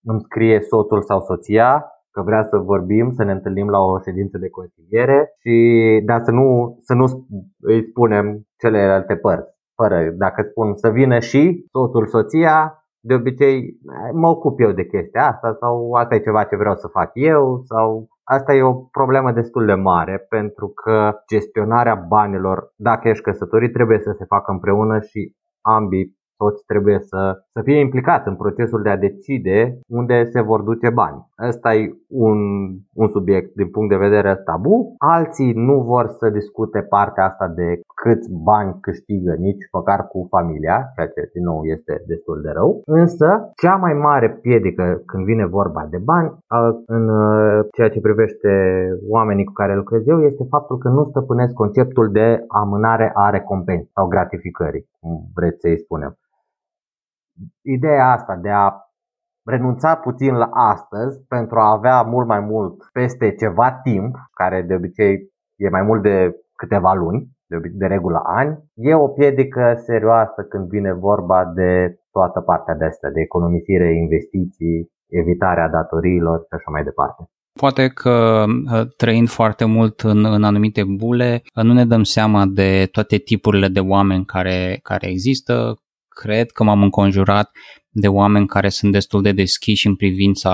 îmi 0.03 0.21
scrie 0.21 0.59
soțul 0.61 1.01
sau 1.01 1.19
soția 1.19 1.85
că 2.11 2.21
vrea 2.21 2.43
să 2.43 2.57
vorbim, 2.57 3.11
să 3.11 3.23
ne 3.23 3.31
întâlnim 3.31 3.69
la 3.69 3.79
o 3.79 3.99
ședință 3.99 4.37
de 4.37 4.49
consiliere 4.49 5.33
și 5.39 5.55
dar 6.05 6.19
să 6.23 6.31
nu, 6.31 6.77
să 6.81 6.93
nu 6.93 7.05
îi 7.59 7.83
spunem 7.89 8.47
celelalte 8.57 9.15
părți. 9.15 9.53
Fără, 9.75 9.97
dacă 10.17 10.41
spun 10.49 10.75
să 10.75 10.89
vină 10.89 11.19
și 11.19 11.65
soțul, 11.71 12.07
soția, 12.07 12.85
de 12.99 13.13
obicei 13.13 13.79
mă 14.13 14.27
ocup 14.27 14.59
eu 14.59 14.71
de 14.71 14.85
chestia 14.85 15.27
asta 15.27 15.57
sau 15.59 15.91
asta 15.91 16.15
e 16.15 16.27
ceva 16.27 16.43
ce 16.43 16.55
vreau 16.55 16.75
să 16.75 16.87
fac 16.87 17.09
eu 17.13 17.61
sau 17.63 18.07
asta 18.27 18.53
e 18.53 18.61
o 18.61 18.73
problemă 18.73 19.31
destul 19.31 19.65
de 19.65 19.73
mare 19.73 20.25
pentru 20.29 20.67
că 20.67 21.11
gestionarea 21.27 21.95
banilor, 21.95 22.71
dacă 22.75 23.07
ești 23.07 23.23
căsătorit, 23.23 23.73
trebuie 23.73 23.99
să 23.99 24.11
se 24.17 24.25
facă 24.25 24.51
împreună 24.51 24.99
și 24.99 25.35
ambii 25.61 26.17
toți 26.37 26.63
trebuie 26.65 26.99
să, 26.99 27.43
să 27.51 27.61
fie 27.63 27.79
implicați 27.79 28.27
în 28.27 28.35
procesul 28.35 28.81
de 28.81 28.89
a 28.89 28.97
decide 28.97 29.79
unde 29.87 30.23
se 30.23 30.41
vor 30.41 30.61
duce 30.61 30.89
bani. 30.89 31.25
Ăsta 31.47 31.73
e 31.73 31.91
un, 32.27 32.39
un 32.93 33.07
subiect 33.07 33.55
din 33.55 33.69
punct 33.69 33.89
de 33.89 34.03
vedere 34.07 34.35
tabu. 34.35 34.95
Alții 34.97 35.51
nu 35.53 35.81
vor 35.81 36.05
să 36.19 36.29
discute 36.29 36.79
partea 36.81 37.25
asta 37.25 37.47
de 37.47 37.79
câți 38.01 38.27
bani 38.43 38.77
câștigă 38.81 39.33
nici 39.37 39.63
măcar 39.71 40.07
cu 40.07 40.27
familia, 40.29 40.91
ceea 40.95 41.07
ce 41.07 41.29
din 41.33 41.43
nou 41.43 41.63
este 41.63 42.03
destul 42.07 42.41
de 42.41 42.49
rău. 42.49 42.81
Însă, 42.85 43.27
cea 43.61 43.75
mai 43.75 43.93
mare 43.93 44.29
piedică 44.41 45.01
când 45.05 45.25
vine 45.25 45.45
vorba 45.45 45.87
de 45.89 45.97
bani 45.97 46.29
în 46.85 47.05
ceea 47.75 47.89
ce 47.89 47.99
privește 47.99 48.49
oamenii 49.09 49.45
cu 49.45 49.51
care 49.51 49.75
lucrez 49.75 50.07
eu 50.07 50.21
este 50.21 50.43
faptul 50.49 50.77
că 50.77 50.89
nu 50.89 51.03
stăpânesc 51.03 51.53
conceptul 51.53 52.11
de 52.11 52.43
amânare 52.47 53.11
a 53.13 53.29
recompensei 53.29 53.89
sau 53.93 54.07
gratificării, 54.07 54.87
cum 54.99 55.11
vreți 55.35 55.59
să-i 55.59 55.77
spunem 55.77 56.17
ideea 57.61 58.11
asta 58.11 58.35
de 58.41 58.49
a 58.49 58.73
renunța 59.45 59.95
puțin 59.95 60.33
la 60.33 60.49
astăzi 60.51 61.25
pentru 61.27 61.59
a 61.59 61.71
avea 61.71 62.01
mult 62.01 62.27
mai 62.27 62.39
mult 62.39 62.75
peste 62.93 63.35
ceva 63.35 63.71
timp, 63.83 64.15
care 64.33 64.61
de 64.61 64.73
obicei 64.75 65.13
e 65.55 65.69
mai 65.69 65.81
mult 65.81 66.01
de 66.01 66.35
câteva 66.55 66.93
luni, 66.93 67.27
de, 67.47 67.57
de 67.73 67.85
regulă 67.85 68.21
ani, 68.23 68.57
e 68.75 68.93
o 68.95 69.07
piedică 69.07 69.73
serioasă 69.77 70.41
când 70.49 70.67
vine 70.67 70.93
vorba 70.93 71.45
de 71.45 71.99
toată 72.11 72.39
partea 72.41 72.75
de 72.75 72.85
asta, 72.85 73.09
de 73.09 73.21
economisire, 73.21 73.95
investiții, 73.95 74.91
evitarea 75.09 75.69
datoriilor 75.69 76.37
și 76.39 76.53
așa 76.57 76.69
mai 76.71 76.83
departe. 76.83 77.23
Poate 77.59 77.87
că 77.87 78.43
ă, 78.73 78.85
trăind 78.97 79.27
foarte 79.27 79.65
mult 79.65 79.99
în, 79.99 80.25
în 80.25 80.43
anumite 80.43 80.83
bule, 80.97 81.41
nu 81.53 81.73
ne 81.73 81.85
dăm 81.85 82.03
seama 82.03 82.45
de 82.45 82.87
toate 82.91 83.17
tipurile 83.17 83.67
de 83.67 83.79
oameni 83.79 84.25
care, 84.25 84.79
care 84.83 85.09
există, 85.09 85.75
cred 86.15 86.51
că 86.51 86.63
m-am 86.63 86.83
înconjurat 86.83 87.51
de 87.89 88.07
oameni 88.07 88.47
care 88.47 88.69
sunt 88.69 88.91
destul 88.91 89.21
de 89.21 89.31
deschiși 89.31 89.87
în 89.87 89.95
privința 89.95 90.53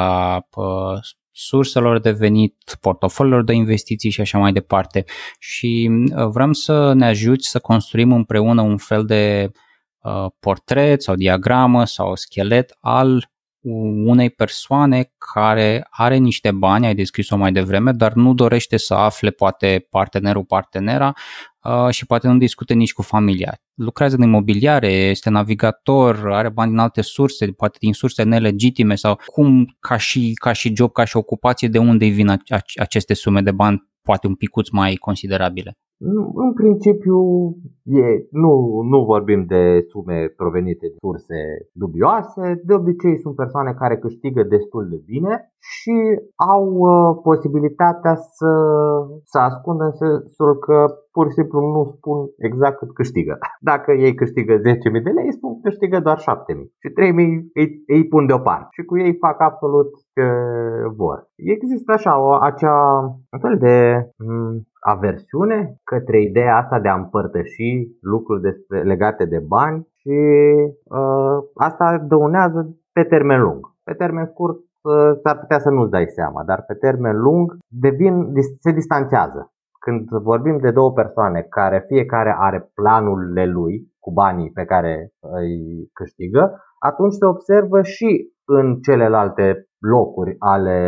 uh, 0.56 1.00
surselor 1.32 2.00
de 2.00 2.12
venit, 2.12 2.56
portofoliilor 2.82 3.44
de 3.44 3.54
investiții 3.54 4.10
și 4.10 4.22
așa 4.22 4.38
mai 4.38 4.52
departe. 4.52 5.04
Și 5.40 5.90
uh, 6.16 6.28
vrem 6.28 6.54
să 6.54 6.94
ne 6.94 7.06
ajuți 7.06 7.50
să 7.50 7.60
construim 7.60 8.12
împreună 8.12 8.62
un 8.62 8.78
fel 8.78 9.06
de 9.06 9.52
uh, 10.02 10.26
portret 10.40 11.02
sau 11.02 11.16
diagramă 11.16 11.86
sau 11.86 12.16
schelet 12.16 12.78
al 12.80 13.30
unei 14.06 14.30
persoane 14.30 15.12
care 15.34 15.88
are 15.90 16.18
niște 16.18 16.52
bani, 16.52 16.86
ai 16.86 16.96
descris-o 16.96 17.38
mai 17.38 17.52
devreme, 17.52 17.92
dar 17.92 18.14
nu 18.14 18.34
dorește 18.34 18.78
să 18.78 18.94
afle 18.94 19.30
poate 19.30 19.88
partenerul, 19.90 20.46
partenera 20.46 21.08
uh, 21.08 21.51
și 21.90 22.06
poate 22.06 22.28
nu 22.28 22.38
discute 22.38 22.74
nici 22.74 22.94
cu 22.94 23.02
familia. 23.02 23.62
Lucrează 23.74 24.16
în 24.16 24.24
imobiliare, 24.24 24.92
este 24.92 25.30
navigator, 25.30 26.32
are 26.32 26.50
bani 26.50 26.70
din 26.70 26.80
alte 26.80 27.02
surse, 27.02 27.46
poate 27.46 27.78
din 27.80 27.94
surse 27.94 28.24
nelegitime 28.24 28.96
sau 28.96 29.20
cum 29.26 29.76
ca 29.80 29.98
și, 29.98 30.32
ca 30.34 30.52
și 30.52 30.76
job, 30.76 30.92
ca 30.92 31.04
și 31.04 31.18
ocupație, 31.18 31.68
de 31.68 31.78
unde 31.78 32.06
vin 32.06 32.42
aceste 32.76 33.14
sume 33.14 33.42
de 33.42 33.52
bani 33.52 33.90
poate 34.02 34.28
un 34.28 34.36
picuț 34.36 34.70
mai 34.70 34.96
considerabile? 34.96 35.78
În 36.34 36.54
principiu, 36.54 37.18
e, 37.84 38.06
nu, 38.32 38.82
nu 38.92 39.04
vorbim 39.06 39.44
de 39.48 39.86
sume 39.90 40.34
provenite 40.36 40.88
de 40.88 40.98
surse 41.00 41.40
dubioase. 41.74 42.62
De 42.64 42.74
obicei 42.74 43.20
sunt 43.20 43.36
persoane 43.36 43.74
care 43.74 43.98
câștigă 43.98 44.44
destul 44.44 44.88
de 44.90 45.02
bine 45.06 45.52
și 45.60 45.96
au 46.54 46.66
uh, 46.74 47.20
posibilitatea 47.24 48.16
să, 48.16 48.52
să 49.24 49.38
ascundă 49.40 49.84
în 49.84 49.92
sensul 49.92 50.58
că 50.58 50.86
pur 51.12 51.26
și 51.28 51.34
simplu 51.34 51.60
nu 51.60 51.84
spun 51.84 52.18
exact 52.38 52.78
cât 52.78 52.94
câștigă. 52.94 53.38
Dacă 53.60 53.92
ei 53.92 54.14
câștigă 54.14 54.54
10.000 54.58 54.62
de 55.04 55.10
lei, 55.18 55.32
spun 55.32 55.52
că 55.54 55.60
câștigă 55.64 56.00
doar 56.00 56.18
7.000 56.18 56.24
și 56.82 56.90
3.000 56.90 56.94
îi, 57.54 57.68
îi 57.88 58.08
pun 58.08 58.26
deoparte 58.26 58.68
și 58.72 58.84
cu 58.84 58.98
ei 58.98 59.14
fac 59.26 59.42
absolut 59.42 59.90
ce 60.14 60.26
vor. 60.96 61.18
Există 61.36 61.92
așa 61.92 62.14
o, 62.22 62.30
acea 62.50 62.80
un 63.34 63.40
fel 63.40 63.58
de 63.58 63.76
m- 64.24 64.71
aversiune 64.82 65.76
către 65.84 66.22
ideea 66.22 66.56
asta 66.58 66.80
de 66.80 66.88
a 66.88 66.96
împărtăși 66.96 67.98
lucruri 68.02 68.42
despre, 68.42 68.84
legate 68.84 69.26
de 69.26 69.40
bani 69.48 69.88
și 69.96 70.18
uh, 70.84 71.38
asta 71.56 72.06
dăunează 72.08 72.76
pe 72.94 73.04
termen 73.04 73.42
lung. 73.42 73.60
Pe 73.84 73.94
termen 73.94 74.26
scurt 74.26 74.58
uh, 74.58 75.12
s-ar 75.24 75.40
putea 75.40 75.60
să 75.60 75.70
nu-ți 75.70 75.92
dai 75.92 76.08
seama, 76.08 76.44
dar 76.44 76.64
pe 76.68 76.74
termen 76.74 77.18
lung 77.18 77.58
devin, 77.68 78.34
se 78.60 78.72
distanțează. 78.72 79.52
Când 79.80 80.10
vorbim 80.10 80.58
de 80.58 80.72
două 80.72 80.92
persoane 80.92 81.42
care 81.50 81.86
fiecare 81.88 82.36
are 82.40 82.72
planurile 82.74 83.46
lui 83.46 83.92
cu 84.00 84.12
banii 84.12 84.52
pe 84.52 84.66
care 84.66 85.12
îi 85.20 85.90
câștigă, 85.94 86.62
atunci 86.80 87.14
se 87.14 87.26
observă 87.26 87.82
și 87.82 88.34
în 88.46 88.80
celelalte 88.80 89.66
locuri 89.80 90.36
ale 90.40 90.80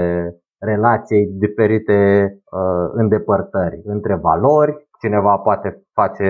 relației 0.64 1.26
diferite 1.26 1.98
uh, 2.34 2.90
îndepărtări 2.94 3.82
între 3.84 4.16
valori. 4.16 4.88
Cineva 5.00 5.38
poate 5.38 5.84
face 5.94 6.30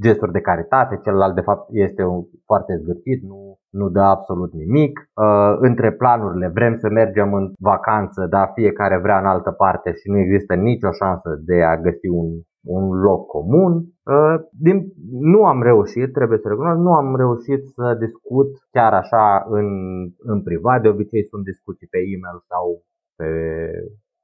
gesturi 0.00 0.32
de 0.32 0.40
caritate, 0.40 1.00
celălalt 1.02 1.34
de 1.34 1.40
fapt 1.40 1.68
este 1.70 2.02
un 2.04 2.22
foarte 2.44 2.76
zgârcit, 2.82 3.22
nu, 3.22 3.58
nu 3.70 3.88
dă 3.88 4.00
absolut 4.00 4.52
nimic. 4.52 4.98
Uh, 4.98 5.56
între 5.58 5.92
planurile 5.92 6.50
vrem 6.54 6.76
să 6.76 6.88
mergem 6.88 7.34
în 7.34 7.52
vacanță, 7.58 8.26
dar 8.30 8.50
fiecare 8.54 8.98
vrea 8.98 9.18
în 9.18 9.26
altă 9.26 9.50
parte 9.50 9.92
și 9.92 10.10
nu 10.10 10.18
există 10.18 10.54
nicio 10.54 10.90
șansă 10.90 11.40
de 11.44 11.62
a 11.62 11.76
găsi 11.76 12.08
un, 12.08 12.28
un 12.76 13.00
loc 13.00 13.26
comun. 13.26 13.72
Uh, 13.74 14.36
din, 14.50 14.76
nu 15.10 15.44
am 15.44 15.62
reușit, 15.62 16.12
trebuie 16.12 16.38
să 16.38 16.48
recunosc, 16.48 16.78
nu 16.78 16.92
am 16.92 17.16
reușit 17.16 17.62
să 17.74 17.96
discut 18.04 18.48
chiar 18.70 18.92
așa 18.92 19.46
în, 19.48 19.68
în 20.18 20.42
privat. 20.42 20.82
De 20.82 20.88
obicei 20.88 21.24
sunt 21.30 21.44
discuții 21.44 21.86
pe 21.90 21.98
e-mail 21.98 22.38
sau 22.50 22.66
pe, 23.16 23.26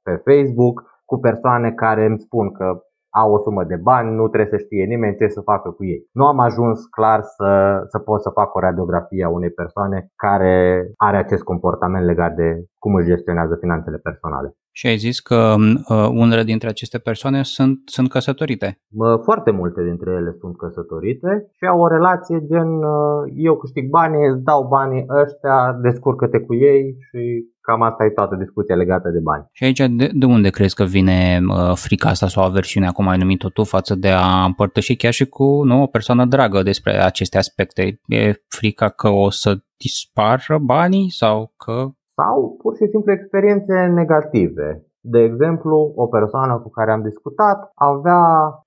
pe 0.03 0.21
Facebook 0.25 0.75
cu 1.05 1.19
persoane 1.19 1.71
care 1.71 2.05
îmi 2.05 2.19
spun 2.19 2.51
că 2.51 2.81
au 3.13 3.33
o 3.33 3.39
sumă 3.39 3.63
de 3.63 3.75
bani, 3.75 4.15
nu 4.15 4.27
trebuie 4.27 4.59
să 4.59 4.63
știe 4.65 4.83
nimeni 4.85 5.15
ce 5.15 5.27
să 5.27 5.41
facă 5.41 5.69
cu 5.69 5.85
ei. 5.85 6.09
Nu 6.11 6.25
am 6.25 6.39
ajuns 6.39 6.85
clar 6.85 7.21
să, 7.21 7.81
să 7.87 7.99
pot 7.99 8.21
să 8.21 8.29
fac 8.29 8.55
o 8.55 8.59
radiografie 8.59 9.23
a 9.23 9.29
unei 9.29 9.49
persoane 9.49 10.07
care 10.15 10.87
are 10.97 11.17
acest 11.17 11.43
comportament 11.43 12.05
legat 12.05 12.35
de 12.35 12.65
cum 12.77 12.93
își 12.95 13.07
gestionează 13.07 13.57
finanțele 13.59 13.97
personale. 13.97 14.55
Și 14.73 14.87
ai 14.87 14.95
zis 14.95 15.19
că 15.19 15.55
uh, 15.57 16.09
unele 16.23 16.43
dintre 16.43 16.67
aceste 16.69 16.97
persoane 16.97 17.43
sunt, 17.43 17.79
sunt 17.85 18.09
căsătorite. 18.09 18.77
Foarte 19.23 19.51
multe 19.51 19.83
dintre 19.83 20.11
ele 20.11 20.35
sunt 20.39 20.57
căsătorite 20.57 21.47
și 21.57 21.65
au 21.65 21.79
o 21.79 21.87
relație 21.87 22.37
gen 22.45 22.67
uh, 22.67 23.31
eu 23.35 23.55
câștig 23.55 23.89
banii, 23.89 24.27
îți 24.27 24.43
dau 24.43 24.67
banii 24.67 25.05
ăștia, 25.09 25.77
descurcă-te 25.81 26.39
cu 26.39 26.53
ei 26.53 26.95
și 27.09 27.50
cam 27.61 27.81
asta 27.81 28.05
e 28.05 28.09
toată 28.09 28.35
discuția 28.35 28.75
legată 28.75 29.09
de 29.09 29.19
bani. 29.19 29.45
Și 29.51 29.63
aici 29.63 29.79
de, 29.79 30.09
de 30.13 30.25
unde 30.25 30.49
crezi 30.49 30.75
că 30.75 30.83
vine 30.83 31.39
uh, 31.49 31.75
frica 31.75 32.09
asta 32.09 32.27
sau 32.27 32.43
aversiunea, 32.43 32.91
cum 32.91 33.07
ai 33.07 33.17
numit-o 33.17 33.49
tu, 33.49 33.63
față 33.63 33.95
de 33.95 34.09
a 34.09 34.43
împărtăși 34.43 34.95
chiar 34.95 35.11
și 35.11 35.25
cu 35.25 35.63
nu, 35.63 35.81
o 35.81 35.87
persoană 35.87 36.25
dragă 36.25 36.63
despre 36.63 37.03
aceste 37.03 37.37
aspecte? 37.37 37.99
E 38.05 38.33
frica 38.47 38.87
că 38.89 39.09
o 39.09 39.29
să 39.29 39.57
dispară 39.77 40.57
banii 40.61 41.09
sau 41.09 41.53
că 41.57 41.89
sau 42.21 42.57
pur 42.61 42.75
și 42.75 42.87
simplu 42.87 43.11
experiențe 43.11 43.75
negative. 44.01 44.85
De 44.99 45.19
exemplu, 45.19 45.93
o 45.95 46.07
persoană 46.07 46.59
cu 46.63 46.69
care 46.69 46.91
am 46.91 47.01
discutat 47.01 47.71
avea, 47.75 48.23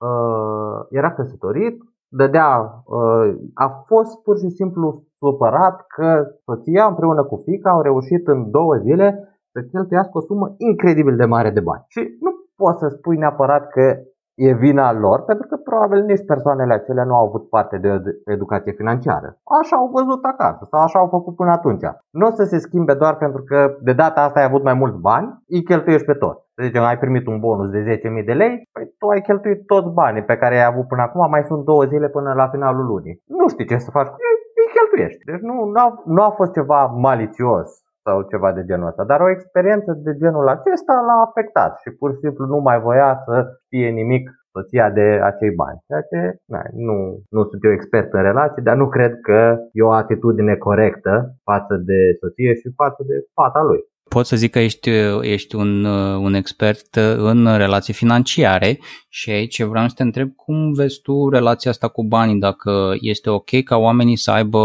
uh, 0.08 0.86
era 0.90 1.14
căsătorit, 1.14 1.76
dădea, 2.20 2.48
uh, 2.84 3.34
a 3.54 3.68
fost 3.86 4.22
pur 4.22 4.36
și 4.38 4.48
simplu 4.48 5.02
supărat 5.18 5.84
că 5.96 6.08
soția 6.44 6.84
împreună 6.86 7.24
cu 7.24 7.36
fica 7.44 7.70
au 7.70 7.82
reușit 7.82 8.28
în 8.28 8.50
două 8.50 8.74
zile 8.76 9.06
să 9.52 9.60
cheltuiască 9.70 10.18
o 10.18 10.20
sumă 10.20 10.54
incredibil 10.56 11.16
de 11.16 11.24
mare 11.24 11.50
de 11.50 11.60
bani. 11.60 11.84
Și 11.86 12.16
nu 12.20 12.30
poți 12.56 12.78
să 12.78 12.88
spui 12.88 13.16
neapărat 13.16 13.68
că 13.68 13.96
e 14.34 14.52
vina 14.52 14.92
lor, 14.92 15.22
pentru 15.22 15.46
că 15.46 15.56
probabil 15.56 16.04
nici 16.04 16.24
persoanele 16.26 16.74
acelea 16.74 17.04
nu 17.04 17.14
au 17.14 17.26
avut 17.26 17.48
parte 17.48 17.78
de 17.78 18.00
educație 18.24 18.72
financiară. 18.72 19.38
Așa 19.60 19.76
au 19.76 19.90
văzut 19.92 20.24
acasă 20.24 20.66
sau 20.70 20.80
așa 20.80 20.98
au 20.98 21.06
făcut 21.06 21.34
până 21.36 21.50
atunci. 21.50 21.86
Nu 22.10 22.26
o 22.26 22.30
să 22.30 22.44
se 22.44 22.58
schimbe 22.58 22.94
doar 22.94 23.16
pentru 23.16 23.42
că 23.42 23.76
de 23.80 23.92
data 23.92 24.20
asta 24.20 24.38
ai 24.38 24.44
avut 24.44 24.62
mai 24.62 24.74
mulți 24.74 25.00
bani, 25.00 25.42
îi 25.48 25.62
cheltuiești 25.62 26.06
pe 26.06 26.14
tot. 26.14 26.43
Să 26.56 26.62
zicem, 26.66 26.82
ai 26.82 26.98
primit 26.98 27.26
un 27.26 27.38
bonus 27.40 27.68
de 27.70 28.00
10.000 28.20 28.24
de 28.24 28.32
lei, 28.32 28.68
păi 28.72 28.84
tu 28.98 29.06
ai 29.08 29.20
cheltuit 29.20 29.66
toți 29.66 29.94
banii 30.00 30.28
pe 30.30 30.36
care 30.36 30.54
ai 30.56 30.70
avut 30.70 30.86
până 30.88 31.02
acum, 31.02 31.30
mai 31.30 31.44
sunt 31.50 31.64
două 31.64 31.84
zile 31.84 32.08
până 32.08 32.32
la 32.34 32.48
finalul 32.48 32.86
lunii. 32.86 33.20
Nu 33.26 33.48
știi 33.48 33.66
ce 33.70 33.76
să 33.76 33.90
faci 33.90 34.10
cu 34.12 34.18
ei, 34.28 34.36
îi 34.60 34.72
cheltuiești. 34.76 35.24
Deci 35.30 35.44
nu, 35.48 35.54
nu, 35.74 35.80
a, 35.84 36.02
nu 36.04 36.22
a 36.22 36.30
fost 36.30 36.52
ceva 36.52 36.80
malițios 36.86 37.68
sau 38.06 38.22
ceva 38.22 38.52
de 38.52 38.64
genul 38.64 38.86
ăsta, 38.86 39.04
dar 39.04 39.20
o 39.20 39.30
experiență 39.30 39.92
de 40.06 40.12
genul 40.22 40.48
acesta 40.48 40.94
l-a 41.06 41.18
afectat 41.28 41.72
și 41.82 41.90
pur 41.98 42.10
și 42.12 42.22
simplu 42.24 42.44
nu 42.46 42.58
mai 42.58 42.78
voia 42.80 43.22
să 43.26 43.34
fie 43.68 43.88
nimic 43.88 44.30
soția 44.52 44.90
de 44.90 45.20
acei 45.30 45.50
bani. 45.50 45.82
Ceea 45.86 46.02
ce 46.10 46.18
na, 46.52 46.60
nu, 46.86 46.96
nu 47.34 47.42
sunt 47.50 47.64
eu 47.64 47.72
expert 47.72 48.12
în 48.12 48.22
relații, 48.22 48.62
dar 48.62 48.76
nu 48.76 48.88
cred 48.88 49.12
că 49.20 49.56
e 49.72 49.82
o 49.82 49.92
atitudine 50.02 50.54
corectă 50.56 51.34
față 51.50 51.74
de 51.88 51.98
soție 52.20 52.54
și 52.54 52.76
față 52.76 53.02
de 53.06 53.16
fata 53.34 53.62
lui 53.62 53.82
pot 54.14 54.24
să 54.24 54.36
zic 54.36 54.50
că 54.50 54.58
ești, 54.58 54.90
ești 55.20 55.54
un, 55.56 55.84
un 56.26 56.34
expert 56.34 56.90
în 57.30 57.56
relații 57.56 57.94
financiare 57.94 58.78
și 59.08 59.30
aici 59.30 59.62
vreau 59.62 59.86
să 59.88 59.94
te 59.96 60.02
întreb 60.02 60.28
cum 60.44 60.72
vezi 60.72 61.00
tu 61.00 61.28
relația 61.28 61.70
asta 61.70 61.88
cu 61.88 62.02
banii, 62.04 62.38
dacă 62.48 62.72
este 63.00 63.30
ok 63.30 63.50
ca 63.64 63.76
oamenii 63.76 64.16
să 64.16 64.30
aibă 64.30 64.62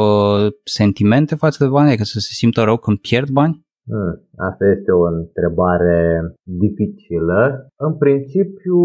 sentimente 0.64 1.36
față 1.36 1.64
de 1.64 1.70
bani, 1.70 1.88
adică 1.88 2.04
să 2.04 2.20
se 2.20 2.34
simtă 2.34 2.62
rău 2.62 2.78
când 2.78 2.98
pierd 2.98 3.30
bani? 3.30 3.56
Hmm, 3.90 4.14
asta 4.48 4.66
este 4.78 4.92
o 4.92 5.04
întrebare 5.18 6.22
dificilă. 6.44 7.68
În 7.76 7.98
principiu, 7.98 8.78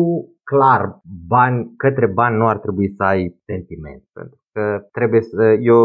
clar, 0.51 1.01
bani, 1.29 1.73
către 1.77 2.07
bani 2.07 2.37
nu 2.37 2.47
ar 2.47 2.59
trebui 2.59 2.95
să 2.97 3.03
ai 3.03 3.41
sentiment. 3.47 4.03
Pentru 4.13 4.39
că 4.53 4.63
trebuie 4.93 5.21
să, 5.21 5.43
eu 5.61 5.79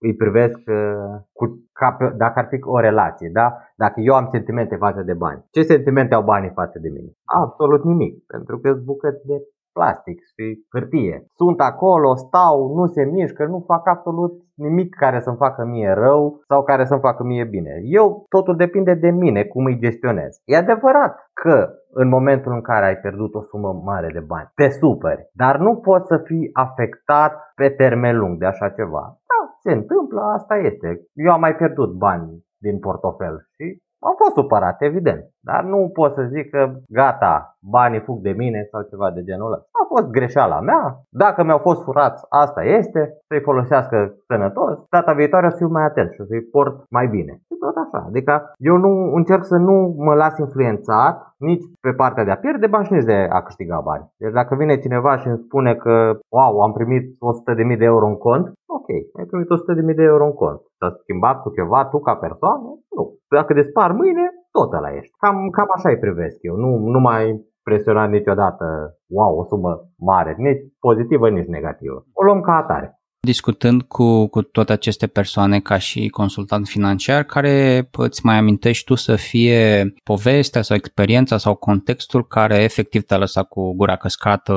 îi 0.00 0.14
privesc 0.14 0.58
uh, 0.66 1.20
cu, 1.32 1.44
ca 1.72 1.92
pe, 1.92 2.14
dacă 2.16 2.38
ar 2.38 2.46
fi 2.50 2.58
o 2.62 2.78
relație, 2.78 3.30
da? 3.32 3.46
Dacă 3.76 4.00
eu 4.00 4.14
am 4.14 4.28
sentimente 4.30 4.76
față 4.76 5.02
de 5.02 5.14
bani. 5.14 5.44
Ce 5.50 5.62
sentimente 5.62 6.14
au 6.14 6.22
banii 6.22 6.58
față 6.60 6.78
de 6.78 6.88
mine? 6.88 7.10
Absolut 7.24 7.84
nimic, 7.84 8.24
pentru 8.26 8.58
că 8.58 8.72
sunt 8.72 8.84
bucăți 8.84 9.26
de 9.26 9.36
plastic 9.72 10.18
și 10.32 10.64
hârtie. 10.72 11.24
Sunt 11.36 11.60
acolo, 11.60 12.14
stau, 12.14 12.74
nu 12.74 12.86
se 12.86 13.04
mișcă, 13.04 13.44
nu 13.44 13.64
fac 13.66 13.86
absolut 13.88 14.32
nimic 14.54 14.94
care 14.94 15.20
să-mi 15.20 15.36
facă 15.36 15.64
mie 15.64 15.92
rău 15.92 16.40
sau 16.48 16.62
care 16.62 16.84
să-mi 16.84 17.00
facă 17.00 17.22
mie 17.22 17.44
bine. 17.44 17.80
Eu, 17.84 18.24
totul 18.28 18.56
depinde 18.56 18.94
de 18.94 19.10
mine, 19.10 19.44
cum 19.44 19.64
îi 19.64 19.78
gestionez. 19.78 20.40
E 20.44 20.56
adevărat 20.56 21.30
că 21.32 21.68
în 21.92 22.08
momentul 22.08 22.52
în 22.52 22.60
care 22.60 22.86
ai 22.86 22.96
pierdut 22.96 23.34
o 23.34 23.42
sumă 23.42 23.80
mare 23.84 24.10
de 24.12 24.20
bani, 24.20 24.50
te 24.54 24.68
superi, 24.70 25.28
dar 25.32 25.58
nu 25.58 25.76
poți 25.76 26.06
să 26.06 26.16
fii 26.24 26.50
afectat 26.52 27.52
pe 27.54 27.68
termen 27.68 28.18
lung 28.18 28.38
de 28.38 28.46
așa 28.46 28.68
ceva 28.68 29.19
se 29.62 29.72
întâmplă, 29.72 30.20
asta 30.20 30.56
este. 30.56 30.88
Eu 31.14 31.32
am 31.32 31.40
mai 31.40 31.54
pierdut 31.56 31.92
bani 31.92 32.44
din 32.58 32.78
portofel 32.78 33.36
și 33.54 33.82
am 33.98 34.14
fost 34.16 34.34
supărat, 34.34 34.82
evident. 34.82 35.24
Dar 35.48 35.62
nu 35.64 35.90
pot 35.92 36.14
să 36.14 36.22
zic 36.34 36.50
că 36.50 36.70
gata, 36.88 37.56
banii 37.60 38.00
fug 38.00 38.18
de 38.18 38.34
mine 38.42 38.68
sau 38.70 38.82
ceva 38.90 39.10
de 39.10 39.22
genul 39.22 39.52
ăsta. 39.52 39.68
A 39.80 39.84
fost 39.88 40.06
greșeala 40.10 40.60
mea. 40.60 40.82
Dacă 41.08 41.44
mi-au 41.44 41.58
fost 41.58 41.82
furați, 41.82 42.24
asta 42.28 42.62
este. 42.62 43.18
Să-i 43.28 43.40
folosească 43.40 44.14
sănătos. 44.26 44.78
Data 44.90 45.12
viitoare 45.12 45.46
o 45.46 45.50
să 45.50 45.56
fiu 45.56 45.68
mai 45.68 45.84
atent 45.84 46.10
și 46.12 46.20
o 46.20 46.24
să-i 46.24 46.48
port 46.54 46.84
mai 46.90 47.06
bine. 47.06 47.32
Și 47.46 47.54
tot 47.60 47.76
așa. 47.84 48.04
Adică 48.06 48.52
eu 48.56 48.76
nu 48.76 49.12
încerc 49.14 49.44
să 49.44 49.56
nu 49.56 49.94
mă 49.98 50.14
las 50.14 50.38
influențat 50.38 51.34
nici 51.36 51.64
pe 51.80 51.92
partea 51.92 52.24
de 52.24 52.30
a 52.30 52.42
pierde 52.44 52.66
bani 52.66 52.84
și 52.84 52.92
nici 52.92 53.04
de 53.04 53.28
a 53.30 53.42
câștiga 53.42 53.80
bani. 53.84 54.10
Deci 54.18 54.32
dacă 54.32 54.54
vine 54.54 54.78
cineva 54.78 55.16
și 55.16 55.26
îmi 55.26 55.42
spune 55.46 55.74
că 55.74 56.18
wow, 56.28 56.60
am 56.60 56.72
primit 56.72 57.04
100.000 57.72 57.78
de 57.78 57.84
euro 57.84 58.06
în 58.06 58.16
cont, 58.16 58.52
ok, 58.76 58.88
ai 59.18 59.24
primit 59.30 59.48
100.000 59.90 59.96
de 59.96 60.02
euro 60.02 60.24
în 60.24 60.32
cont. 60.32 60.60
S-a 60.78 60.90
schimbat 61.00 61.42
cu 61.42 61.50
ceva 61.50 61.84
tu 61.84 61.98
ca 61.98 62.14
persoană? 62.14 62.68
Nu. 62.96 63.14
Dacă 63.36 63.52
dispar 63.54 63.92
mâine, 63.92 64.24
tot 64.50 64.72
ăla 64.72 64.90
ești. 64.98 65.14
Cam, 65.22 65.36
cam 65.56 65.68
așa 65.76 65.88
îi 65.88 65.98
privesc 65.98 66.38
eu. 66.40 66.54
Nu, 66.56 66.70
nu 66.94 67.00
mai 67.00 67.22
presionat 67.62 68.10
niciodată, 68.10 68.64
wow, 69.08 69.38
o 69.38 69.44
sumă 69.44 69.72
mare, 69.98 70.34
nici 70.38 70.62
pozitivă, 70.80 71.30
nici 71.30 71.46
negativă. 71.46 72.04
O 72.12 72.24
luăm 72.24 72.40
ca 72.40 72.52
atare. 72.52 73.00
Discutând 73.22 73.82
cu, 73.82 74.26
cu 74.26 74.42
toate 74.42 74.72
aceste 74.72 75.06
persoane 75.06 75.60
ca 75.60 75.78
și 75.78 76.08
consultant 76.08 76.66
financiar, 76.66 77.22
care 77.22 77.88
îți 77.98 78.26
mai 78.26 78.36
amintești 78.36 78.84
tu 78.84 78.94
să 78.94 79.14
fie 79.16 79.92
povestea 80.04 80.62
sau 80.62 80.76
experiența 80.76 81.36
sau 81.36 81.54
contextul 81.54 82.26
care 82.26 82.62
efectiv 82.62 83.02
te-a 83.02 83.18
lăsat 83.18 83.48
cu 83.48 83.74
gura 83.76 83.96
căscată, 83.96 84.54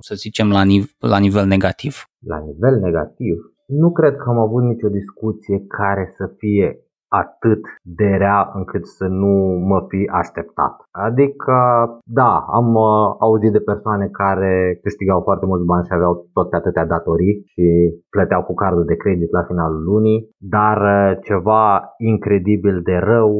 să 0.00 0.14
zicem, 0.14 0.50
la, 0.50 0.62
nive- 0.64 0.96
la 0.98 1.18
nivel 1.18 1.46
negativ? 1.46 1.94
La 2.26 2.38
nivel 2.38 2.80
negativ? 2.80 3.36
Nu 3.66 3.92
cred 3.92 4.16
că 4.16 4.24
am 4.28 4.38
avut 4.38 4.62
nicio 4.62 4.88
discuție 4.88 5.64
care 5.78 6.12
să 6.16 6.30
fie 6.36 6.85
atât 7.22 7.62
de 7.98 8.08
rea 8.22 8.50
încât 8.58 8.84
să 8.98 9.06
nu 9.06 9.32
mă 9.70 9.78
fi 9.88 10.00
așteptat. 10.20 10.74
Adică, 10.90 11.56
da, 12.04 12.32
am 12.58 12.68
uh, 12.74 13.14
auzit 13.26 13.52
de 13.52 13.66
persoane 13.70 14.06
care 14.22 14.78
câștigau 14.82 15.20
foarte 15.22 15.46
mulți 15.46 15.66
bani 15.70 15.86
și 15.86 15.92
aveau 15.94 16.14
tot 16.32 16.52
atâtea 16.52 16.86
datorii 16.86 17.42
și 17.52 17.66
plăteau 18.10 18.42
cu 18.42 18.54
cardul 18.54 18.84
de 18.84 18.96
credit 19.02 19.30
la 19.30 19.42
finalul 19.42 19.82
lunii, 19.90 20.28
dar 20.38 20.76
uh, 20.96 21.18
ceva 21.28 21.94
incredibil 21.96 22.76
de 22.82 22.96
rău 23.12 23.30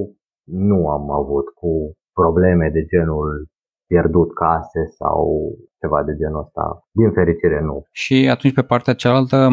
nu 0.47 0.89
am 0.89 1.11
avut 1.11 1.47
cu 1.61 1.71
probleme 2.21 2.71
de 2.77 2.83
genul 2.93 3.29
pierdut 3.87 4.35
case 4.35 4.81
sau 4.99 5.19
ceva 5.81 6.03
de 6.03 6.15
genul 6.21 6.41
ăsta. 6.41 6.65
Din 6.93 7.13
fericire 7.13 7.61
nu. 7.61 7.85
Și 7.93 8.29
atunci 8.31 8.55
pe 8.55 8.63
partea 8.63 8.95
cealaltă, 8.95 9.49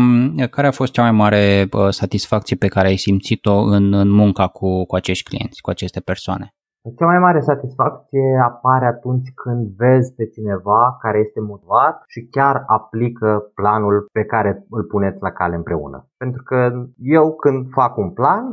care 0.49 0.67
a 0.67 0.71
fost 0.71 0.91
cea 0.91 1.01
mai 1.01 1.11
mare 1.11 1.67
satisfacție 1.89 2.55
pe 2.55 2.67
care 2.67 2.87
ai 2.87 2.95
simțit-o 2.95 3.55
în, 3.55 3.93
în 3.93 4.09
munca 4.09 4.47
cu, 4.47 4.85
cu 4.85 4.95
acești 4.95 5.29
clienți, 5.29 5.61
cu 5.61 5.69
aceste 5.69 5.99
persoane? 5.99 6.53
Cea 6.97 7.05
mai 7.05 7.19
mare 7.19 7.39
satisfacție 7.39 8.41
apare 8.43 8.85
atunci 8.85 9.29
când 9.43 9.67
vezi 9.77 10.15
pe 10.15 10.25
cineva 10.25 10.97
care 11.01 11.19
este 11.19 11.39
motivat 11.39 12.03
și 12.07 12.27
chiar 12.31 12.63
aplică 12.67 13.51
planul 13.55 14.07
pe 14.11 14.23
care 14.23 14.65
îl 14.69 14.83
puneți 14.83 15.21
la 15.21 15.31
cale 15.31 15.55
împreună. 15.55 16.07
Pentru 16.17 16.43
că 16.43 16.71
eu 16.97 17.35
când 17.35 17.69
fac 17.69 17.97
un 17.97 18.11
plan, 18.11 18.43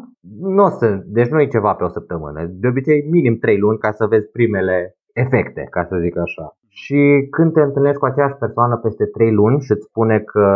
nu 0.41 0.65
o 0.65 0.69
să, 0.69 1.03
deci 1.07 1.29
nu 1.29 1.41
e 1.41 1.47
ceva 1.47 1.75
pe 1.75 1.85
o 1.85 1.89
săptămână. 1.89 2.45
De 2.51 2.69
obicei 2.69 3.09
minim 3.11 3.39
3 3.39 3.59
luni 3.59 3.79
ca 3.79 3.91
să 3.91 4.07
vezi 4.07 4.31
primele 4.31 4.95
efecte, 5.13 5.67
ca 5.71 5.85
să 5.89 5.97
zic 5.97 6.17
așa. 6.19 6.57
Și 6.69 7.27
când 7.31 7.53
te 7.53 7.61
întâlnești 7.61 7.99
cu 7.99 8.07
aceeași 8.07 8.35
persoană 8.35 8.77
peste 8.77 9.05
3 9.05 9.33
luni 9.33 9.61
și 9.61 9.73
îți 9.73 9.87
spune 9.89 10.19
că, 10.21 10.47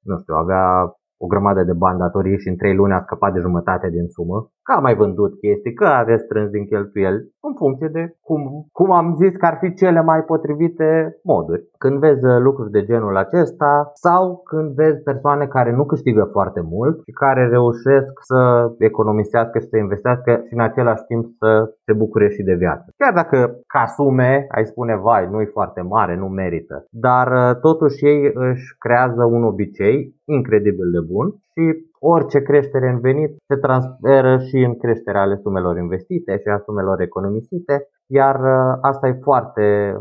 nu 0.00 0.18
știu, 0.18 0.34
avea 0.34 0.94
o 1.22 1.26
grămadă 1.26 1.62
de 1.64 1.72
bani 1.72 1.98
datorii 1.98 2.38
și 2.38 2.48
în 2.48 2.56
3 2.56 2.74
luni 2.74 2.92
a 2.92 3.00
scăpat 3.00 3.32
de 3.32 3.40
jumătate 3.40 3.90
din 3.90 4.06
sumă, 4.08 4.50
că 4.70 4.76
a 4.76 4.86
mai 4.86 4.94
vândut 4.94 5.32
chestii, 5.44 5.72
că 5.80 5.84
a 5.84 6.02
restrâns 6.02 6.50
din 6.50 6.64
cheltuieli, 6.64 7.20
în 7.48 7.54
funcție 7.62 7.88
de 7.96 8.02
cum, 8.26 8.40
cum 8.72 8.92
am 8.92 9.14
zis 9.20 9.32
că 9.36 9.46
ar 9.46 9.56
fi 9.60 9.74
cele 9.74 10.02
mai 10.02 10.20
potrivite 10.22 10.88
moduri. 11.22 11.62
Când 11.78 11.98
vezi 11.98 12.24
uh, 12.24 12.38
lucruri 12.46 12.70
de 12.70 12.84
genul 12.84 13.16
acesta 13.16 13.90
sau 13.94 14.42
când 14.50 14.68
vezi 14.74 15.02
persoane 15.02 15.46
care 15.46 15.72
nu 15.72 15.84
câștigă 15.84 16.24
foarte 16.32 16.60
mult 16.74 16.96
și 17.04 17.10
care 17.22 17.48
reușesc 17.48 18.12
să 18.20 18.40
economisească 18.78 19.58
și 19.58 19.68
să 19.68 19.76
investească 19.76 20.30
și 20.46 20.52
în 20.54 20.60
același 20.60 21.04
timp 21.10 21.24
să 21.38 21.74
se 21.84 21.92
bucure 21.92 22.28
și 22.28 22.42
de 22.42 22.54
viață. 22.54 22.86
Chiar 22.96 23.12
dacă 23.14 23.38
ca 23.66 23.84
sume 23.86 24.46
ai 24.48 24.66
spune, 24.66 24.96
vai, 24.96 25.28
nu 25.30 25.40
e 25.40 25.56
foarte 25.58 25.80
mare, 25.80 26.16
nu 26.16 26.26
merită. 26.26 26.86
Dar 26.90 27.26
uh, 27.32 27.60
totuși 27.60 28.06
ei 28.06 28.30
își 28.34 28.76
creează 28.78 29.24
un 29.24 29.42
obicei 29.44 30.14
incredibil 30.24 30.90
de 30.90 31.00
bun 31.12 31.26
și 31.52 31.89
orice 32.02 32.42
creștere 32.42 32.88
în 32.88 33.00
venit 33.00 33.36
se 33.46 33.56
transferă 33.56 34.38
și 34.38 34.56
în 34.56 34.76
creșterea 34.76 35.20
ale 35.20 35.36
sumelor 35.36 35.76
investite 35.76 36.38
și 36.38 36.48
a 36.48 36.58
sumelor 36.58 37.00
economisite, 37.00 37.88
iar 38.06 38.34
uh, 38.40 38.78
asta 38.80 39.08
e 39.08 39.18
foarte... 39.22 39.94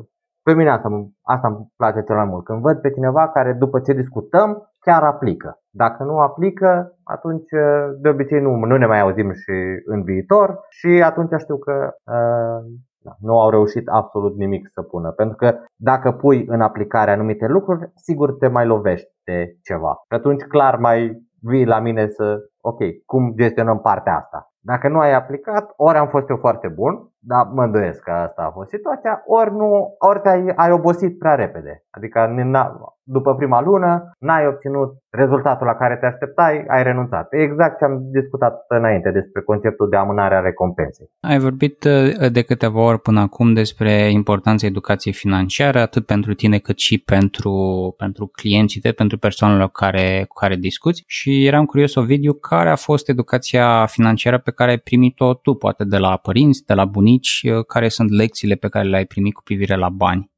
Pe 0.44 0.54
mine 0.54 0.70
asta, 0.70 0.90
asta 1.24 1.48
îmi 1.48 1.68
place 1.78 2.02
cel 2.02 2.16
mai 2.16 2.26
mult, 2.26 2.44
când 2.46 2.62
văd 2.62 2.78
pe 2.82 2.92
cineva 2.92 3.30
care 3.30 3.54
după 3.54 3.80
ce 3.80 3.94
discutăm 3.94 4.72
chiar 4.80 5.04
aplică. 5.04 5.60
Dacă 5.70 6.04
nu 6.04 6.18
aplică, 6.18 6.98
atunci 7.04 7.52
uh, 7.52 7.98
de 8.02 8.10
obicei 8.10 8.42
nu, 8.42 8.56
nu 8.56 8.78
ne 8.78 8.86
mai 8.86 9.00
auzim 9.00 9.32
și 9.32 9.56
în 9.86 10.04
viitor 10.04 10.60
și 10.70 11.02
atunci 11.04 11.34
știu 11.38 11.58
că 11.58 11.94
uh, 12.04 12.72
da, 13.02 13.12
nu 13.20 13.40
au 13.40 13.50
reușit 13.50 13.88
absolut 13.88 14.36
nimic 14.36 14.70
să 14.74 14.82
pună. 14.82 15.12
Pentru 15.12 15.36
că 15.36 15.56
dacă 15.76 16.12
pui 16.12 16.46
în 16.48 16.62
aplicare 16.62 17.12
anumite 17.12 17.48
lucruri, 17.48 17.92
sigur 17.96 18.34
te 18.34 18.48
mai 18.48 18.66
lovești 18.66 19.10
de 19.24 19.58
ceva. 19.64 19.94
Și 20.08 20.14
atunci 20.14 20.44
clar 20.44 20.76
mai 20.78 21.28
vii 21.42 21.66
la 21.66 21.80
mine 21.80 22.08
să, 22.08 22.40
ok, 22.62 22.80
cum 23.06 23.34
gestionăm 23.36 23.80
partea 23.80 24.18
asta. 24.18 24.54
Dacă 24.60 24.88
nu 24.88 25.00
ai 25.00 25.14
aplicat, 25.14 25.74
ori 25.76 25.98
am 25.98 26.08
fost 26.08 26.30
eu 26.30 26.38
foarte 26.38 26.68
bun 26.68 27.10
da, 27.22 27.44
mă 27.44 27.64
îndoiesc 27.64 28.00
că 28.00 28.12
asta 28.12 28.42
a 28.42 28.52
fost 28.52 28.70
situația, 28.70 29.24
ori, 29.26 29.52
nu, 29.52 29.96
ori 29.98 30.22
te-ai 30.22 30.54
ai 30.56 30.72
obosit 30.72 31.18
prea 31.18 31.36
repede. 31.36 31.84
Adică 31.90 32.20
după 33.12 33.36
prima 33.36 33.62
lună 33.62 34.12
n-ai 34.20 34.48
obținut 34.48 34.90
rezultatul 35.10 35.66
la 35.66 35.76
care 35.76 35.96
te 35.96 36.06
așteptai, 36.06 36.64
ai 36.68 36.84
renunțat. 36.84 37.28
Exact 37.30 37.78
ce 37.78 37.86
am 37.86 38.00
discutat 38.12 38.66
înainte 38.68 39.12
despre 39.12 39.42
conceptul 39.42 39.90
de 39.90 39.96
amânare 39.96 40.36
a 40.36 40.40
recompensei. 40.40 41.10
Ai 41.20 41.40
vorbit 41.40 41.84
uh, 41.84 42.32
de 42.32 42.42
câteva 42.42 42.82
ori 42.82 43.00
până 43.00 43.20
acum 43.20 43.54
despre 43.54 43.92
importanța 44.12 44.66
educației 44.66 45.14
financiare, 45.14 45.80
atât 45.80 46.06
pentru 46.06 46.34
tine 46.34 46.58
cât 46.58 46.78
și 46.78 46.98
pentru, 46.98 47.54
pentru 47.98 48.28
clienții 48.28 48.82
tăi, 48.82 48.94
pentru 48.94 49.18
persoanele 49.18 49.64
cu 49.64 49.72
care, 49.72 50.26
cu 50.28 50.34
care 50.34 50.56
discuți 50.56 51.04
și 51.08 51.46
eram 51.46 51.66
curios, 51.66 51.96
Ovidiu, 51.96 52.34
care 52.34 52.70
a 52.70 52.76
fost 52.76 53.10
educația 53.10 53.86
financiară 53.86 54.38
pe 54.38 54.52
care 54.52 54.70
ai 54.70 54.78
primit-o 54.78 55.34
tu, 55.34 55.54
poate 55.54 55.84
de 55.84 55.98
la 55.98 56.18
părinți, 56.18 56.66
de 56.66 56.74
la 56.74 56.86
bunici, 56.86 57.09
uh, 57.18 57.66
care 57.66 57.88
sunt 57.88 58.10
lecțiile 58.22 58.56
pe 58.56 58.68
care 58.68 58.88
le-ai 58.88 59.06
primit 59.06 59.34
cu 59.34 59.42
privire 59.44 59.76
la 59.76 59.90
bani? 59.90 60.32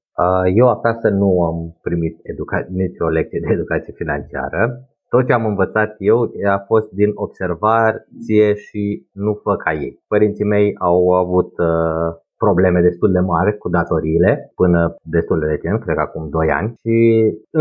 Eu 0.56 0.68
acasă 0.70 1.10
nu 1.10 1.44
am 1.44 1.58
primit 1.82 2.16
educa- 2.32 2.68
nici 2.70 3.00
o 3.00 3.08
lecție 3.08 3.40
de 3.40 3.54
educație 3.54 3.94
financiară. 3.98 4.62
Tot 5.10 5.26
ce 5.28 5.34
am 5.34 5.46
învățat 5.46 5.96
eu 5.98 6.20
a 6.56 6.58
fost 6.68 6.90
din 6.92 7.12
observație 7.16 8.54
și 8.56 9.08
nu 9.12 9.34
fă 9.44 9.56
ca 9.56 9.74
ei. 9.74 10.00
Părinții 10.08 10.46
mei 10.46 10.76
au 10.78 11.10
avut 11.10 11.52
uh, 11.58 12.10
probleme 12.46 12.80
destul 12.82 13.12
de 13.12 13.20
mari 13.20 13.58
cu 13.58 13.70
datoriile 13.70 14.52
până 14.56 14.96
destul 15.16 15.40
de 15.40 15.46
recent, 15.46 15.82
cred 15.82 15.96
că 15.96 16.02
acum 16.02 16.30
2 16.30 16.50
ani 16.60 16.74
și 16.82 16.98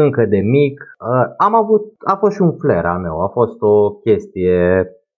încă 0.05 0.23
de 0.35 0.41
mic 0.59 0.77
uh, 0.81 1.27
am 1.47 1.55
avut, 1.63 1.85
a 2.13 2.15
fost 2.21 2.35
și 2.35 2.43
un 2.43 2.53
flair 2.61 2.85
al 2.85 3.01
meu, 3.07 3.17
a 3.23 3.29
fost 3.29 3.57
o 3.61 3.91
chestie 4.07 4.57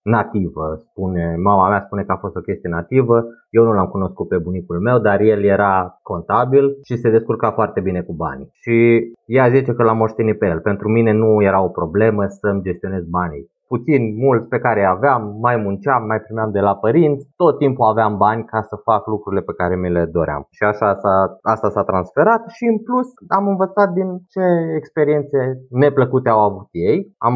nativă, 0.03 0.77
spune, 0.79 1.35
mama 1.43 1.69
mea 1.69 1.83
spune 1.85 2.03
că 2.03 2.11
a 2.11 2.17
fost 2.17 2.35
o 2.35 2.39
chestie 2.39 2.69
nativă, 2.69 3.25
eu 3.49 3.63
nu 3.63 3.73
l-am 3.73 3.87
cunoscut 3.87 4.27
pe 4.27 4.37
bunicul 4.37 4.79
meu, 4.79 4.99
dar 4.99 5.19
el 5.21 5.43
era 5.43 5.99
contabil 6.01 6.77
și 6.83 6.97
se 6.97 7.09
descurca 7.09 7.51
foarte 7.51 7.79
bine 7.81 8.01
cu 8.01 8.13
banii. 8.13 8.49
Și 8.53 9.01
ea 9.25 9.49
zice 9.49 9.73
că 9.73 9.83
l-am 9.83 9.97
moștenit 9.97 10.37
pe 10.37 10.45
el. 10.45 10.59
Pentru 10.59 10.89
mine 10.89 11.11
nu 11.11 11.41
era 11.41 11.63
o 11.63 11.67
problemă 11.67 12.25
să-mi 12.27 12.61
gestionez 12.61 13.03
banii 13.05 13.51
puțin 13.73 14.01
mulți 14.25 14.47
pe 14.53 14.59
care 14.65 14.79
îi 14.79 14.93
aveam, 14.95 15.21
mai 15.45 15.55
munceam, 15.65 16.01
mai 16.11 16.19
primeam 16.25 16.51
de 16.51 16.59
la 16.67 16.75
părinți, 16.75 17.27
tot 17.35 17.57
timpul 17.57 17.85
aveam 17.85 18.13
bani 18.17 18.43
ca 18.51 18.61
să 18.69 18.75
fac 18.75 19.01
lucrurile 19.13 19.41
pe 19.41 19.53
care 19.59 19.75
mi 19.75 19.89
le 19.97 20.05
doream. 20.17 20.43
Și 20.57 20.63
așa 20.71 20.89
s-a, 21.01 21.15
asta 21.53 21.69
s-a 21.69 21.83
transferat 21.83 22.41
și 22.55 22.63
în 22.73 22.77
plus 22.87 23.07
am 23.37 23.47
învățat 23.47 23.89
din 23.97 24.09
ce 24.33 24.43
experiențe 24.79 25.39
neplăcute 25.69 26.29
au 26.29 26.41
avut 26.49 26.67
ei, 26.71 26.99
am, 27.17 27.35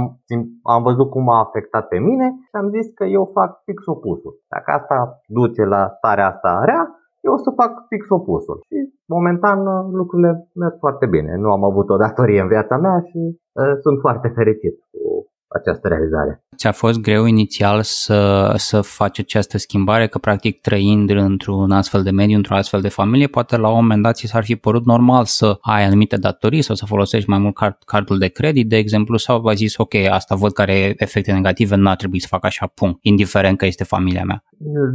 am 0.73 0.81
văzut 0.83 1.09
cum 1.09 1.29
a 1.29 1.39
afectat 1.39 1.87
pe 1.87 1.99
mine 1.99 2.27
și 2.47 2.55
am 2.61 2.67
zis 2.75 2.87
că 2.93 3.03
eu 3.17 3.29
fac 3.33 3.49
fix 3.65 3.85
opusul. 3.85 4.33
Dacă 4.53 4.71
asta 4.79 4.97
duce 5.27 5.63
la 5.63 5.81
starea 5.97 6.27
asta 6.27 6.61
rea, 6.65 6.83
eu 7.27 7.33
o 7.33 7.37
să 7.45 7.51
fac 7.61 7.71
fix 7.91 8.03
opusul. 8.09 8.59
Și 8.67 8.77
momentan 9.15 9.59
lucrurile 9.99 10.31
merg 10.61 10.75
foarte 10.79 11.05
bine. 11.05 11.31
Nu 11.35 11.51
am 11.51 11.63
avut 11.63 11.89
o 11.89 11.97
datorie 12.05 12.41
în 12.41 12.47
viața 12.47 12.77
mea 12.77 12.97
și 13.09 13.21
uh, 13.29 13.73
sunt 13.83 13.97
foarte 13.99 14.27
fericit 14.27 14.75
cu 14.91 14.99
această 15.47 15.87
realizare. 15.87 16.41
Ți-a 16.55 16.71
fost 16.71 17.01
greu 17.01 17.25
inițial 17.25 17.81
să, 17.81 18.53
să 18.55 18.81
faci 18.81 19.19
această 19.19 19.57
schimbare, 19.57 20.07
că 20.07 20.17
practic 20.17 20.61
trăind 20.61 21.09
într-un 21.09 21.71
astfel 21.71 22.03
de 22.03 22.11
mediu, 22.11 22.35
într-o 22.35 22.55
astfel 22.55 22.81
de 22.81 22.89
familie, 22.89 23.27
poate 23.27 23.57
la 23.57 23.69
un 23.69 23.75
moment 23.75 24.03
dat 24.03 24.15
ți 24.15 24.25
s-ar 24.25 24.43
fi 24.43 24.55
părut 24.55 24.85
normal 24.85 25.25
să 25.25 25.57
ai 25.61 25.83
anumite 25.85 26.17
datorii 26.17 26.61
sau 26.61 26.75
să 26.75 26.85
folosești 26.85 27.29
mai 27.29 27.39
mult 27.39 27.55
card, 27.55 27.77
cardul 27.85 28.17
de 28.17 28.27
credit, 28.27 28.69
de 28.69 28.77
exemplu, 28.77 29.17
sau 29.17 29.45
ai 29.45 29.55
zis, 29.55 29.77
ok, 29.77 29.93
asta 29.93 30.35
văd 30.35 30.51
care 30.51 30.71
are 30.71 30.93
efecte 30.97 31.31
negative, 31.31 31.75
nu 31.75 31.89
ar 31.89 31.95
trebui 31.95 32.19
să 32.19 32.27
fac 32.29 32.45
așa, 32.45 32.71
punct, 32.73 32.99
indiferent 33.01 33.57
că 33.57 33.65
este 33.65 33.83
familia 33.83 34.23
mea. 34.23 34.43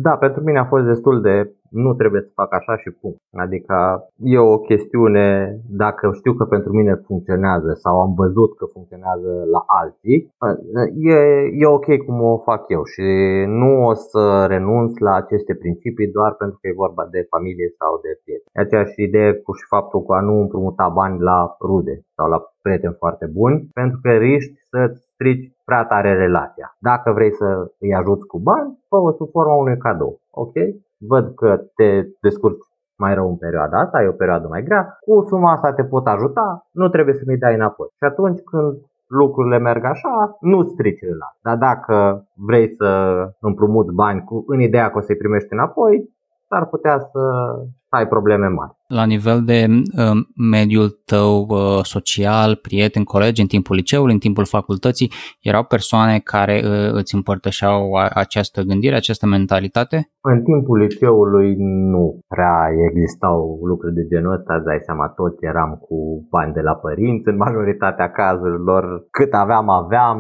Da, 0.02 0.10
pentru 0.10 0.42
mine 0.42 0.58
a 0.58 0.64
fost 0.64 0.84
destul 0.84 1.20
de 1.20 1.50
nu 1.72 1.94
trebuie 1.94 2.20
să 2.20 2.30
fac 2.34 2.50
așa 2.54 2.76
și 2.76 2.90
punct. 3.00 3.18
Adică 3.44 3.76
e 4.16 4.38
o 4.38 4.58
chestiune, 4.58 5.56
dacă 5.68 6.10
știu 6.12 6.32
că 6.34 6.44
pentru 6.44 6.72
mine 6.72 6.94
funcționează 7.06 7.72
sau 7.84 8.00
am 8.00 8.12
văzut 8.22 8.56
că 8.56 8.64
funcționează 8.72 9.30
la 9.54 9.62
alții, 9.80 10.18
e, 11.12 11.18
e 11.62 11.66
ok 11.66 11.88
cum 12.06 12.22
o 12.22 12.38
fac 12.38 12.62
eu 12.68 12.82
și 12.84 13.06
nu 13.46 13.70
o 13.90 13.92
să 13.94 14.44
renunț 14.48 14.98
la 14.98 15.14
aceste 15.14 15.54
principii 15.54 16.14
doar 16.16 16.32
pentru 16.34 16.58
că 16.60 16.68
e 16.68 16.82
vorba 16.84 17.04
de 17.10 17.26
familie 17.30 17.68
sau 17.78 18.00
de 18.04 18.10
prieteni. 18.22 18.54
Aceeași 18.64 19.02
idee 19.02 19.32
cu 19.44 19.52
și 19.52 19.64
faptul 19.74 20.00
că 20.02 20.12
a 20.14 20.20
nu 20.20 20.34
împrumuta 20.40 20.88
bani 20.88 21.20
la 21.20 21.56
rude 21.60 21.94
sau 22.16 22.28
la 22.28 22.38
prieteni 22.62 23.00
foarte 23.02 23.26
buni, 23.38 23.68
pentru 23.72 23.98
că 24.02 24.10
riști 24.10 24.54
să-ți 24.70 25.00
strici 25.12 25.52
prea 25.64 25.84
tare 25.84 26.12
relația. 26.14 26.76
Dacă 26.78 27.12
vrei 27.12 27.32
să 27.32 27.48
îi 27.78 27.94
ajuți 27.94 28.26
cu 28.26 28.38
bani, 28.38 28.78
fă-o 28.88 29.10
sub 29.12 29.28
forma 29.30 29.54
unui 29.54 29.78
cadou. 29.78 30.20
Ok? 30.30 30.54
Văd 31.08 31.34
că 31.34 31.60
te 31.74 32.02
descurci 32.20 32.66
mai 32.96 33.14
rău 33.14 33.28
în 33.28 33.36
perioada 33.36 33.78
asta, 33.80 34.02
e 34.02 34.08
o 34.08 34.20
perioadă 34.22 34.46
mai 34.48 34.62
grea, 34.62 34.98
cu 35.00 35.24
suma 35.28 35.52
asta 35.52 35.72
te 35.72 35.84
pot 35.84 36.06
ajuta, 36.06 36.66
nu 36.72 36.88
trebuie 36.88 37.14
să 37.14 37.22
mi 37.26 37.36
dai 37.36 37.54
înapoi. 37.54 37.88
Și 37.96 38.04
atunci 38.04 38.40
când 38.50 38.72
lucrurile 39.06 39.58
merg 39.58 39.84
așa, 39.84 40.36
nu 40.40 40.62
strici 40.62 41.00
relația. 41.00 41.40
Dar 41.42 41.56
dacă 41.56 42.26
vrei 42.34 42.74
să 42.78 42.90
împrumuți 43.40 43.92
bani 43.94 44.24
cu, 44.24 44.44
în 44.46 44.60
ideea 44.60 44.90
că 44.90 44.98
o 44.98 45.00
să-i 45.00 45.16
primești 45.16 45.52
înapoi, 45.52 46.10
s-ar 46.52 46.66
putea 46.66 46.98
să 46.98 47.20
ai 47.88 48.06
probleme 48.06 48.46
mari. 48.46 48.72
La 48.86 49.04
nivel 49.04 49.42
de 49.44 49.66
uh, 49.68 50.18
mediul 50.50 50.88
tău 51.04 51.46
uh, 51.48 51.80
social, 51.82 52.56
prieteni, 52.56 53.04
colegi, 53.04 53.40
în 53.40 53.46
timpul 53.46 53.76
liceului, 53.76 54.12
în 54.12 54.18
timpul 54.18 54.44
facultății, 54.44 55.12
erau 55.40 55.64
persoane 55.64 56.18
care 56.18 56.56
uh, 56.64 56.92
îți 56.92 57.14
împărtășeau 57.14 57.80
această 58.14 58.62
gândire, 58.62 58.96
această 58.96 59.26
mentalitate? 59.26 59.96
În 60.20 60.42
timpul 60.42 60.78
liceului 60.78 61.54
nu 61.92 62.18
prea 62.28 62.56
existau 62.88 63.60
lucruri 63.64 63.94
de 63.94 64.06
genul 64.06 64.32
ăsta, 64.32 64.54
îți 64.54 64.64
dai 64.64 64.80
seama, 64.82 65.08
toți 65.08 65.44
eram 65.44 65.70
cu 65.84 66.26
bani 66.30 66.52
de 66.52 66.60
la 66.60 66.74
părinți, 66.74 67.28
în 67.28 67.36
majoritatea 67.36 68.10
cazurilor, 68.10 69.06
cât 69.10 69.32
aveam, 69.32 69.68
aveam, 69.68 70.18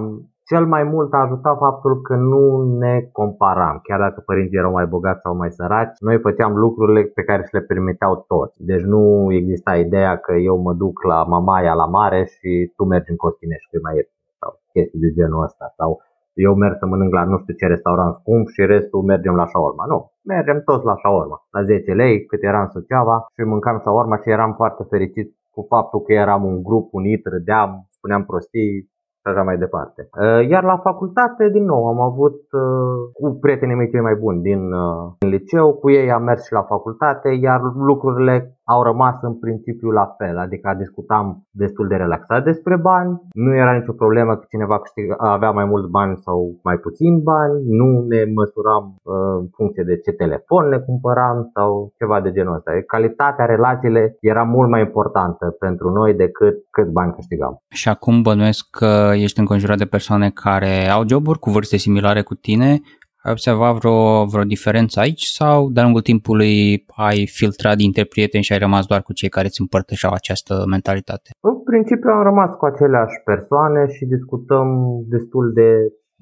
cel 0.50 0.66
mai 0.66 0.84
mult 0.84 1.12
a 1.12 1.18
ajutat 1.18 1.56
faptul 1.58 2.00
că 2.00 2.14
nu 2.14 2.62
ne 2.78 2.94
comparam, 3.12 3.80
chiar 3.82 3.98
dacă 3.98 4.22
părinții 4.26 4.58
erau 4.58 4.72
mai 4.72 4.86
bogați 4.86 5.20
sau 5.20 5.36
mai 5.36 5.50
săraci, 5.50 5.96
noi 5.98 6.18
făceam 6.18 6.56
lucrurile 6.56 7.02
pe 7.02 7.22
care 7.22 7.42
și 7.46 7.54
le 7.54 7.60
permiteau 7.60 8.24
toți. 8.32 8.64
Deci 8.64 8.82
nu 8.82 9.32
exista 9.32 9.76
ideea 9.76 10.16
că 10.16 10.32
eu 10.32 10.56
mă 10.56 10.72
duc 10.72 11.02
la 11.02 11.24
mamaia 11.24 11.74
la 11.74 11.86
mare 11.86 12.24
și 12.24 12.72
tu 12.76 12.84
mergi 12.84 13.10
în 13.10 13.16
Costinești, 13.16 13.68
că 13.70 13.76
e 13.76 13.86
mai 13.86 13.96
ieftin 13.96 14.34
sau 14.40 14.50
chestii 14.72 15.00
de 15.00 15.10
genul 15.18 15.42
ăsta. 15.42 15.72
Sau 15.76 15.90
eu 16.34 16.54
merg 16.54 16.76
să 16.78 16.86
mănânc 16.86 17.12
la 17.12 17.24
nu 17.24 17.38
știu 17.38 17.54
ce 17.54 17.66
restaurant 17.66 18.14
scump 18.14 18.48
și 18.48 18.66
restul 18.66 19.02
mergem 19.02 19.34
la 19.34 19.46
shawarma. 19.46 19.84
Nu, 19.86 19.98
mergem 20.22 20.62
toți 20.64 20.84
la 20.84 20.96
shawarma. 21.02 21.38
La 21.50 21.62
10 21.62 21.92
lei, 21.92 22.26
cât 22.26 22.42
eram 22.42 22.62
în 22.62 22.68
Suceava 22.68 23.16
și 23.34 23.42
mâncam 23.52 23.78
shawarma 23.78 24.16
și 24.16 24.30
eram 24.30 24.52
foarte 24.60 24.82
fericit 24.88 25.28
cu 25.54 25.66
faptul 25.68 26.00
că 26.00 26.12
eram 26.12 26.44
un 26.44 26.62
grup 26.62 26.86
unit, 26.92 27.26
râdeam, 27.26 27.70
spuneam 27.96 28.24
prostii, 28.24 28.91
și 29.22 29.28
așa 29.28 29.42
mai 29.42 29.58
departe. 29.58 30.08
Uh, 30.20 30.48
iar 30.48 30.64
la 30.64 30.76
facultate, 30.76 31.48
din 31.48 31.64
nou, 31.64 31.86
am 31.86 32.00
avut 32.00 32.40
uh, 32.52 32.96
cu 33.12 33.38
prietenii 33.40 33.74
mei 33.74 33.90
cei 33.90 34.00
mai 34.00 34.14
buni 34.14 34.42
din, 34.42 34.72
uh, 34.72 35.12
din 35.18 35.28
liceu, 35.28 35.72
cu 35.72 35.90
ei 35.90 36.10
am 36.10 36.22
mers 36.22 36.46
și 36.46 36.52
la 36.52 36.62
facultate, 36.62 37.28
iar 37.28 37.60
lucrurile 37.74 38.56
au 38.74 38.82
rămas 38.82 39.16
în 39.22 39.34
principiu 39.44 39.90
la 39.90 40.06
fel, 40.18 40.36
adică 40.38 40.74
discutam 40.78 41.26
destul 41.50 41.86
de 41.88 41.96
relaxat 41.96 42.44
despre 42.44 42.76
bani, 42.76 43.20
nu 43.32 43.54
era 43.54 43.72
nicio 43.78 43.92
problemă 43.92 44.32
că 44.36 44.44
cineva 44.48 44.78
câștiga, 44.78 45.14
avea 45.18 45.50
mai 45.50 45.64
mulți 45.64 45.90
bani 45.90 46.14
sau 46.26 46.38
mai 46.62 46.76
puțin 46.76 47.22
bani, 47.22 47.54
nu 47.80 47.88
ne 48.12 48.22
măsuram 48.34 48.84
uh, 49.02 49.14
în 49.40 49.46
funcție 49.56 49.82
de 49.82 49.96
ce 50.04 50.12
telefon 50.12 50.68
ne 50.68 50.78
cumpăram 50.78 51.50
sau 51.54 51.92
ceva 51.98 52.20
de 52.20 52.32
genul 52.32 52.54
ăsta. 52.54 52.70
Calitatea, 52.86 53.44
relațiile 53.44 54.16
era 54.20 54.42
mult 54.42 54.68
mai 54.70 54.80
importantă 54.80 55.56
pentru 55.58 55.90
noi 55.90 56.14
decât 56.14 56.56
cât 56.70 56.88
bani 56.88 57.12
câștigam. 57.12 57.54
Și 57.68 57.88
acum 57.88 58.22
bănuiesc 58.22 58.66
că 58.70 59.10
ești 59.14 59.40
înconjurat 59.40 59.78
de 59.78 59.84
persoane 59.84 60.30
care 60.30 60.88
au 60.88 61.02
joburi 61.08 61.38
cu 61.38 61.50
vârste 61.50 61.76
similare 61.76 62.22
cu 62.22 62.34
tine, 62.34 62.80
ai 63.24 63.32
observat 63.36 63.72
vreo, 63.78 64.24
vreo 64.32 64.44
diferență 64.54 65.00
aici 65.00 65.24
sau 65.40 65.70
de-a 65.70 65.82
lungul 65.82 66.08
timpului 66.10 66.84
ai 67.08 67.26
filtrat 67.38 67.76
dintre 67.76 68.04
prieteni 68.04 68.46
și 68.46 68.52
ai 68.52 68.64
rămas 68.66 68.84
doar 68.86 69.02
cu 69.02 69.12
cei 69.12 69.28
care 69.28 69.46
îți 69.46 69.60
împărtășeau 69.60 70.12
această 70.12 70.54
mentalitate? 70.74 71.28
În 71.50 71.56
principiu 71.70 72.10
am 72.10 72.22
rămas 72.22 72.50
cu 72.54 72.64
aceleași 72.64 73.16
persoane 73.24 73.80
și 73.94 74.04
discutăm 74.04 74.68
destul 75.14 75.52
de 75.52 75.70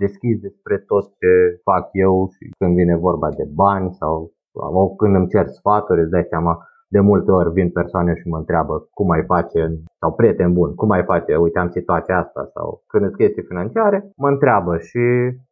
deschis 0.05 0.37
despre 0.47 0.77
tot 0.91 1.05
ce 1.21 1.31
fac 1.69 1.85
eu 2.07 2.15
și 2.35 2.45
când 2.59 2.73
vine 2.81 2.97
vorba 3.09 3.29
de 3.41 3.47
bani 3.63 3.89
sau, 4.01 4.15
sau 4.53 4.95
când 5.01 5.15
îmi 5.15 5.31
cer 5.35 5.47
sfaturi, 5.59 6.01
îți 6.01 6.15
dai 6.17 6.27
seama 6.33 6.55
de 6.95 7.01
multe 7.01 7.31
ori 7.31 7.53
vin 7.53 7.71
persoane 7.71 8.15
și 8.15 8.29
mă 8.29 8.37
întreabă 8.37 8.89
cum 8.91 9.07
mai 9.07 9.23
face, 9.27 9.61
sau 10.01 10.13
prieten 10.13 10.53
bun, 10.53 10.75
cum 10.75 10.89
mai 10.89 11.03
face, 11.03 11.37
uite 11.37 11.59
am 11.59 11.69
situația 11.69 12.19
asta. 12.19 12.51
Sau 12.55 12.83
când 12.87 13.05
îți 13.05 13.17
chestii 13.17 13.43
financiare, 13.43 14.11
mă 14.17 14.29
întreabă 14.29 14.77
și 14.77 15.05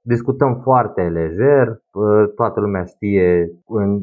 discutăm 0.02 0.60
foarte 0.62 1.02
lejer, 1.02 1.66
toată 2.34 2.60
lumea 2.60 2.84
știe 2.84 3.50
în, 3.66 4.00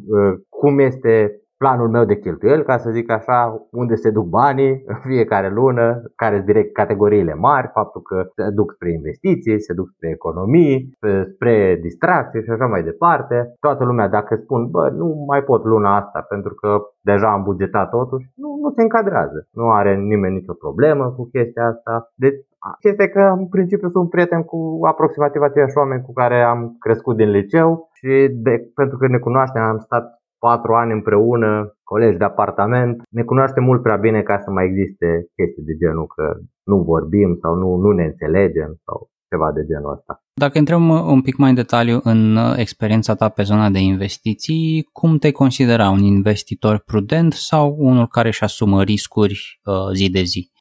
cum 0.49 0.79
este 0.79 1.39
planul 1.57 1.89
meu 1.89 2.05
de 2.05 2.17
cheltuieli, 2.17 2.63
ca 2.63 2.77
să 2.77 2.89
zic 2.89 3.11
așa, 3.11 3.67
unde 3.71 3.95
se 3.95 4.09
duc 4.09 4.25
banii 4.25 4.83
în 4.85 4.95
fiecare 5.01 5.49
lună, 5.49 6.01
care 6.15 6.35
sunt 6.35 6.45
direct 6.45 6.73
categoriile 6.73 7.33
mari, 7.33 7.69
faptul 7.73 8.01
că 8.01 8.27
se 8.35 8.49
duc 8.49 8.71
spre 8.71 8.91
investiții, 8.91 9.61
se 9.61 9.73
duc 9.73 9.87
spre 9.95 10.09
economii, 10.09 10.97
spre 11.33 11.77
distracție 11.81 12.41
și 12.41 12.49
așa 12.49 12.65
mai 12.65 12.83
departe. 12.83 13.53
Toată 13.59 13.83
lumea 13.85 14.07
dacă 14.07 14.35
spun, 14.35 14.69
bă, 14.69 14.89
nu 14.89 15.23
mai 15.27 15.41
pot 15.43 15.63
luna 15.63 15.95
asta 15.95 16.25
pentru 16.29 16.53
că 16.53 16.81
deja 17.01 17.31
am 17.31 17.43
bugetat 17.43 17.89
totuși, 17.89 18.31
nu, 18.35 18.57
nu 18.61 18.69
se 18.75 18.81
încadrează. 18.81 19.47
Nu 19.51 19.71
are 19.71 19.95
nimeni 19.95 20.35
nicio 20.35 20.53
problemă 20.53 21.13
cu 21.17 21.29
chestia 21.31 21.65
asta. 21.65 22.11
Deci 22.15 22.35
Chestia 22.79 23.07
că 23.09 23.21
în 23.37 23.47
principiu 23.47 23.89
sunt 23.89 24.09
prieten 24.09 24.43
cu 24.43 24.79
aproximativ 24.81 25.41
aceiași 25.41 25.77
oameni 25.77 26.01
cu 26.01 26.13
care 26.13 26.41
am 26.41 26.75
crescut 26.79 27.15
din 27.15 27.29
liceu 27.29 27.89
și 27.93 28.29
de, 28.31 28.71
pentru 28.75 28.97
că 28.97 29.07
ne 29.07 29.17
cunoaștem, 29.17 29.61
am 29.61 29.77
stat 29.77 30.05
patru 30.47 30.71
ani 30.81 30.91
împreună, 30.91 31.51
colegi 31.83 32.17
de 32.17 32.23
apartament, 32.23 32.95
ne 33.09 33.23
cunoaștem 33.23 33.63
mult 33.63 33.81
prea 33.81 33.95
bine 34.05 34.21
ca 34.21 34.35
să 34.43 34.49
mai 34.51 34.65
existe 34.65 35.07
chestii 35.35 35.67
de 35.69 35.75
genul 35.81 36.07
că 36.15 36.25
nu 36.69 36.77
vorbim 36.91 37.37
sau 37.41 37.53
nu, 37.61 37.69
nu 37.83 37.91
ne 37.91 38.03
înțelegem 38.03 38.71
sau 38.85 38.97
ceva 39.29 39.51
de 39.51 39.63
genul 39.69 39.91
ăsta. 39.91 40.13
Dacă 40.33 40.57
intrăm 40.57 40.89
un 40.89 41.21
pic 41.21 41.35
mai 41.37 41.49
în 41.49 41.55
detaliu 41.55 41.99
în 42.03 42.21
experiența 42.55 43.13
ta 43.15 43.29
pe 43.29 43.43
zona 43.43 43.69
de 43.69 43.79
investiții, 43.79 44.89
cum 44.91 45.17
te 45.17 45.31
considera 45.31 45.89
un 45.89 46.03
investitor 46.15 46.75
prudent 46.85 47.33
sau 47.33 47.75
unul 47.77 48.07
care 48.07 48.27
își 48.27 48.43
asumă 48.43 48.83
riscuri 48.83 49.39
uh, 49.63 49.89
zi 49.93 50.09
de 50.09 50.21
zi? 50.21 50.51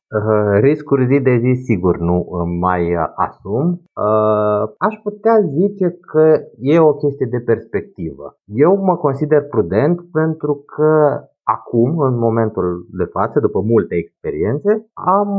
Riscuri 0.61 1.07
zi 1.07 1.21
de 1.21 1.37
zi 1.37 1.63
sigur 1.63 1.99
nu 1.99 2.27
mai 2.61 2.97
asum. 3.15 3.83
Aș 4.79 4.95
putea 5.03 5.41
zice 5.59 5.99
că 6.01 6.41
e 6.59 6.79
o 6.79 6.95
chestie 6.95 7.27
de 7.31 7.41
perspectivă. 7.41 8.37
Eu 8.45 8.77
mă 8.77 8.97
consider 8.97 9.43
prudent 9.43 10.01
pentru 10.13 10.65
că 10.77 11.21
acum, 11.43 11.99
în 11.99 12.19
momentul 12.19 12.87
de 12.91 13.05
față, 13.05 13.41
după 13.41 13.61
multe 13.61 13.95
experiențe, 13.95 14.87
am, 14.93 15.31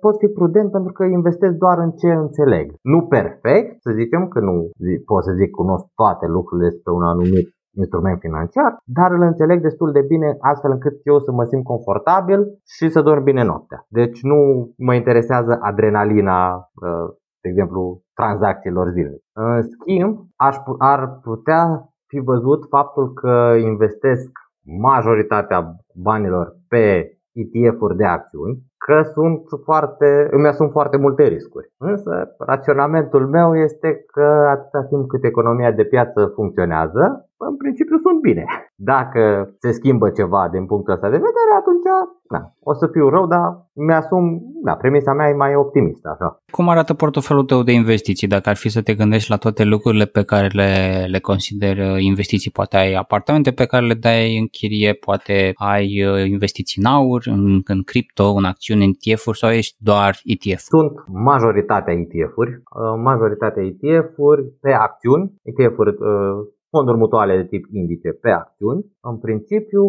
pot 0.00 0.18
fi 0.18 0.26
prudent 0.26 0.70
pentru 0.70 0.92
că 0.92 1.04
investesc 1.04 1.54
doar 1.54 1.78
în 1.78 1.90
ce 1.90 2.08
înțeleg. 2.08 2.72
Nu 2.82 3.02
perfect, 3.02 3.80
să 3.80 3.90
zicem 4.00 4.28
că 4.28 4.40
nu 4.40 4.70
pot 5.04 5.22
să 5.24 5.32
zic 5.32 5.50
cunosc 5.50 5.84
toate 5.94 6.26
lucrurile 6.26 6.68
despre 6.68 6.92
un 6.92 7.02
anumit 7.02 7.48
instrument 7.76 8.18
financiar, 8.20 8.76
dar 8.84 9.10
îl 9.12 9.20
înțeleg 9.20 9.60
destul 9.60 9.92
de 9.92 10.02
bine 10.02 10.36
astfel 10.40 10.70
încât 10.70 11.00
eu 11.04 11.18
să 11.18 11.32
mă 11.32 11.44
simt 11.44 11.64
confortabil 11.64 12.40
și 12.66 12.88
să 12.88 13.02
dorm 13.02 13.22
bine 13.22 13.44
noaptea. 13.44 13.86
Deci 13.88 14.22
nu 14.22 14.70
mă 14.76 14.94
interesează 14.94 15.58
adrenalina, 15.60 16.54
uh, 16.56 17.08
de 17.40 17.48
exemplu, 17.48 18.02
tranzacțiilor 18.14 18.90
zilnice. 18.90 19.24
În 19.32 19.62
schimb, 19.62 20.18
aș, 20.36 20.56
ar 20.78 21.18
putea 21.22 21.88
fi 22.06 22.18
văzut 22.18 22.66
faptul 22.68 23.12
că 23.12 23.54
investesc 23.60 24.30
majoritatea 24.64 25.74
banilor 25.94 26.56
pe 26.68 27.12
ETF-uri 27.32 27.96
de 27.96 28.04
acțiuni, 28.04 28.58
că 28.86 29.02
sunt 29.14 29.42
foarte, 29.64 30.28
îmi 30.30 30.46
asum 30.46 30.68
foarte 30.68 30.96
multe 30.96 31.22
riscuri. 31.22 31.70
Însă, 31.78 32.34
raționamentul 32.38 33.26
meu 33.26 33.56
este 33.56 34.04
că 34.12 34.46
atâta 34.54 34.82
timp 34.84 35.08
cât 35.08 35.24
economia 35.24 35.70
de 35.72 35.84
piață 35.84 36.32
funcționează, 36.34 37.28
în 37.36 37.56
principiu 37.56 37.96
sunt 37.98 38.20
bine. 38.20 38.44
Dacă 38.74 39.54
se 39.58 39.70
schimbă 39.72 40.10
ceva 40.10 40.48
din 40.52 40.66
punctul 40.66 40.92
ăsta 40.92 41.08
de 41.10 41.16
vedere, 41.28 41.52
atunci 41.58 41.88
na, 42.28 42.52
o 42.62 42.74
să 42.74 42.86
fiu 42.86 43.08
rău, 43.08 43.26
dar 43.26 43.66
mi-asum, 43.72 44.42
da, 44.64 44.72
premisa 44.72 45.12
mea 45.12 45.28
e 45.28 45.34
mai 45.34 45.54
optimistă. 45.54 46.08
Așa. 46.12 46.42
Cum 46.50 46.68
arată 46.68 46.94
portofelul 46.94 47.44
tău 47.44 47.62
de 47.62 47.72
investiții? 47.72 48.26
Dacă 48.26 48.48
ar 48.48 48.56
fi 48.56 48.68
să 48.68 48.82
te 48.82 48.94
gândești 48.94 49.30
la 49.30 49.36
toate 49.36 49.64
lucrurile 49.64 50.04
pe 50.04 50.22
care 50.22 50.46
le, 50.46 51.04
le 51.08 51.18
consider 51.18 51.76
investiții, 51.98 52.50
poate 52.50 52.76
ai 52.76 52.92
apartamente 52.92 53.50
pe 53.50 53.64
care 53.64 53.86
le 53.86 53.94
dai 53.94 54.38
în 54.38 54.46
chirie, 54.46 54.92
poate 54.92 55.52
ai 55.54 56.04
uh, 56.04 56.26
investiții 56.26 56.82
în 56.84 56.90
aur, 56.90 57.22
în, 57.24 57.60
în 57.64 57.82
cripto, 57.82 58.32
în 58.32 58.44
acțiuni, 58.44 58.67
în 58.72 58.80
ETF-uri 58.80 59.38
sau 59.38 59.50
ești 59.50 59.76
doar 59.78 60.12
ETF? 60.24 60.60
Sunt 60.60 60.92
majoritatea 61.06 61.94
ETF-uri, 61.94 62.50
uh, 62.50 63.00
majoritatea 63.02 63.62
ETF-uri 63.62 64.42
pe 64.60 64.72
acțiuni, 64.72 65.32
ETF-uri 65.42 65.90
uh, 65.90 66.46
fonduri 66.70 66.98
mutuale 66.98 67.36
de 67.36 67.44
tip 67.44 67.64
indice 67.72 68.10
pe 68.10 68.30
acțiuni. 68.30 68.84
În 69.00 69.18
principiu, 69.18 69.82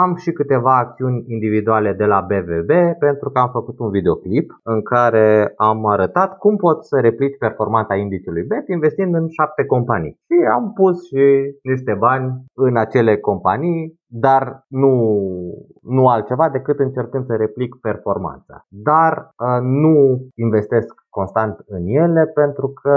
am 0.00 0.14
și 0.16 0.30
câteva 0.32 0.78
acțiuni 0.78 1.24
individuale 1.26 1.92
de 1.92 2.04
la 2.04 2.20
BVB 2.20 2.72
pentru 2.98 3.30
că 3.30 3.38
am 3.38 3.50
făcut 3.52 3.78
un 3.78 3.90
videoclip 3.90 4.46
în 4.62 4.82
care 4.82 5.52
am 5.56 5.86
arătat 5.86 6.38
cum 6.38 6.56
pot 6.56 6.84
să 6.84 6.96
replici 7.00 7.38
performanța 7.38 7.94
indicelui 7.94 8.42
BET 8.42 8.68
investind 8.68 9.14
în 9.14 9.28
șapte 9.28 9.64
companii. 9.64 10.18
Și 10.26 10.36
am 10.56 10.72
pus 10.72 11.06
și 11.06 11.24
niște 11.62 11.94
bani 11.98 12.44
în 12.54 12.76
acele 12.76 13.16
companii, 13.16 14.00
dar 14.14 14.64
nu, 14.68 14.92
nu 15.82 16.08
altceva 16.08 16.48
decât 16.48 16.78
încercând 16.78 17.26
să 17.26 17.36
replic 17.36 17.74
performanța. 17.80 18.66
Dar 18.68 19.34
uh, 19.36 19.60
nu 19.60 20.26
investesc 20.34 21.01
constant 21.18 21.54
în 21.66 21.82
ele 21.86 22.22
pentru 22.40 22.66
că 22.80 22.94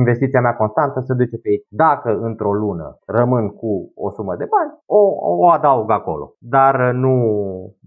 investiția 0.00 0.40
mea 0.40 0.54
constantă 0.62 0.98
se 1.06 1.14
duce 1.14 1.36
pe 1.36 1.48
aici. 1.48 1.66
Dacă 1.84 2.18
într-o 2.28 2.52
lună 2.52 2.98
rămân 3.18 3.44
cu 3.60 3.70
o 4.04 4.10
sumă 4.16 4.34
de 4.38 4.46
bani, 4.54 4.72
o, 4.98 5.02
o 5.42 5.46
adaug 5.56 5.90
acolo. 5.90 6.34
Dar 6.38 6.74
nu, 6.92 7.14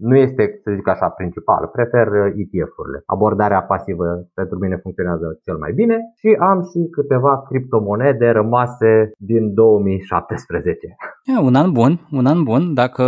nu 0.08 0.16
este, 0.16 0.42
să 0.62 0.70
zic 0.76 0.88
așa, 0.88 1.08
principal. 1.08 1.62
Prefer 1.76 2.06
ETF-urile. 2.42 2.98
Abordarea 3.06 3.62
pasivă 3.62 4.06
pentru 4.34 4.58
mine 4.58 4.76
funcționează 4.82 5.26
cel 5.44 5.56
mai 5.56 5.72
bine 5.72 5.96
și 6.20 6.36
am 6.50 6.58
și 6.70 6.80
câteva 6.96 7.42
criptomonede 7.48 8.28
rămase 8.28 9.10
din 9.18 9.54
2017. 9.54 10.96
E, 11.24 11.40
un 11.40 11.54
an 11.54 11.72
bun, 11.72 11.92
un 12.12 12.26
an 12.26 12.42
bun. 12.42 12.74
Dacă 12.74 13.04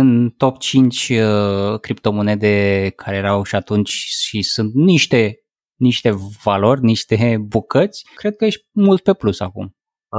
în 0.00 0.28
top 0.36 0.58
5 0.58 1.08
uh, 1.08 1.80
criptomonede 1.80 2.54
care 2.96 3.16
erau 3.16 3.42
și 3.42 3.56
atunci 3.56 3.88
și 4.28 4.42
sunt 4.42 4.72
niște 4.74 5.43
niște 5.90 6.10
valori, 6.44 6.80
niște 6.92 7.16
bucăți, 7.54 7.98
cred 8.20 8.36
că 8.36 8.44
ești 8.44 8.64
mult 8.72 9.02
pe 9.02 9.12
plus 9.12 9.40
acum. 9.40 9.66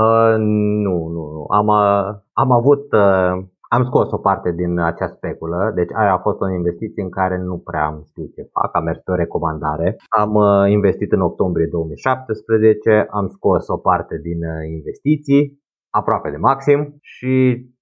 Uh, 0.01 0.35
nu, 0.85 0.95
nu, 1.15 1.23
nu. 1.35 1.45
Am, 1.59 1.67
uh, 1.67 2.05
am 2.33 2.51
avut, 2.51 2.85
uh, 2.93 3.33
am 3.75 3.83
scos 3.83 4.11
o 4.11 4.17
parte 4.17 4.51
din 4.51 4.79
acea 4.79 5.07
speculă, 5.07 5.71
deci 5.75 5.91
aia 5.93 6.13
a 6.13 6.25
fost 6.27 6.39
o 6.41 6.49
investiție 6.49 7.03
în 7.03 7.09
care 7.09 7.37
nu 7.37 7.57
prea 7.57 7.85
am 7.85 8.03
știut 8.05 8.33
ce 8.35 8.49
fac, 8.51 8.69
am 8.75 8.83
mers 8.83 8.99
pe 8.99 9.11
o 9.11 9.15
recomandare. 9.15 9.95
Am 10.21 10.33
uh, 10.33 10.69
investit 10.69 11.11
în 11.11 11.21
octombrie 11.21 11.67
2017, 11.71 13.07
am 13.09 13.27
scos 13.27 13.67
o 13.67 13.77
parte 13.77 14.19
din 14.27 14.39
uh, 14.43 14.67
investiții, 14.77 15.63
aproape 15.89 16.29
de 16.29 16.37
maxim 16.37 16.97
și 17.01 17.33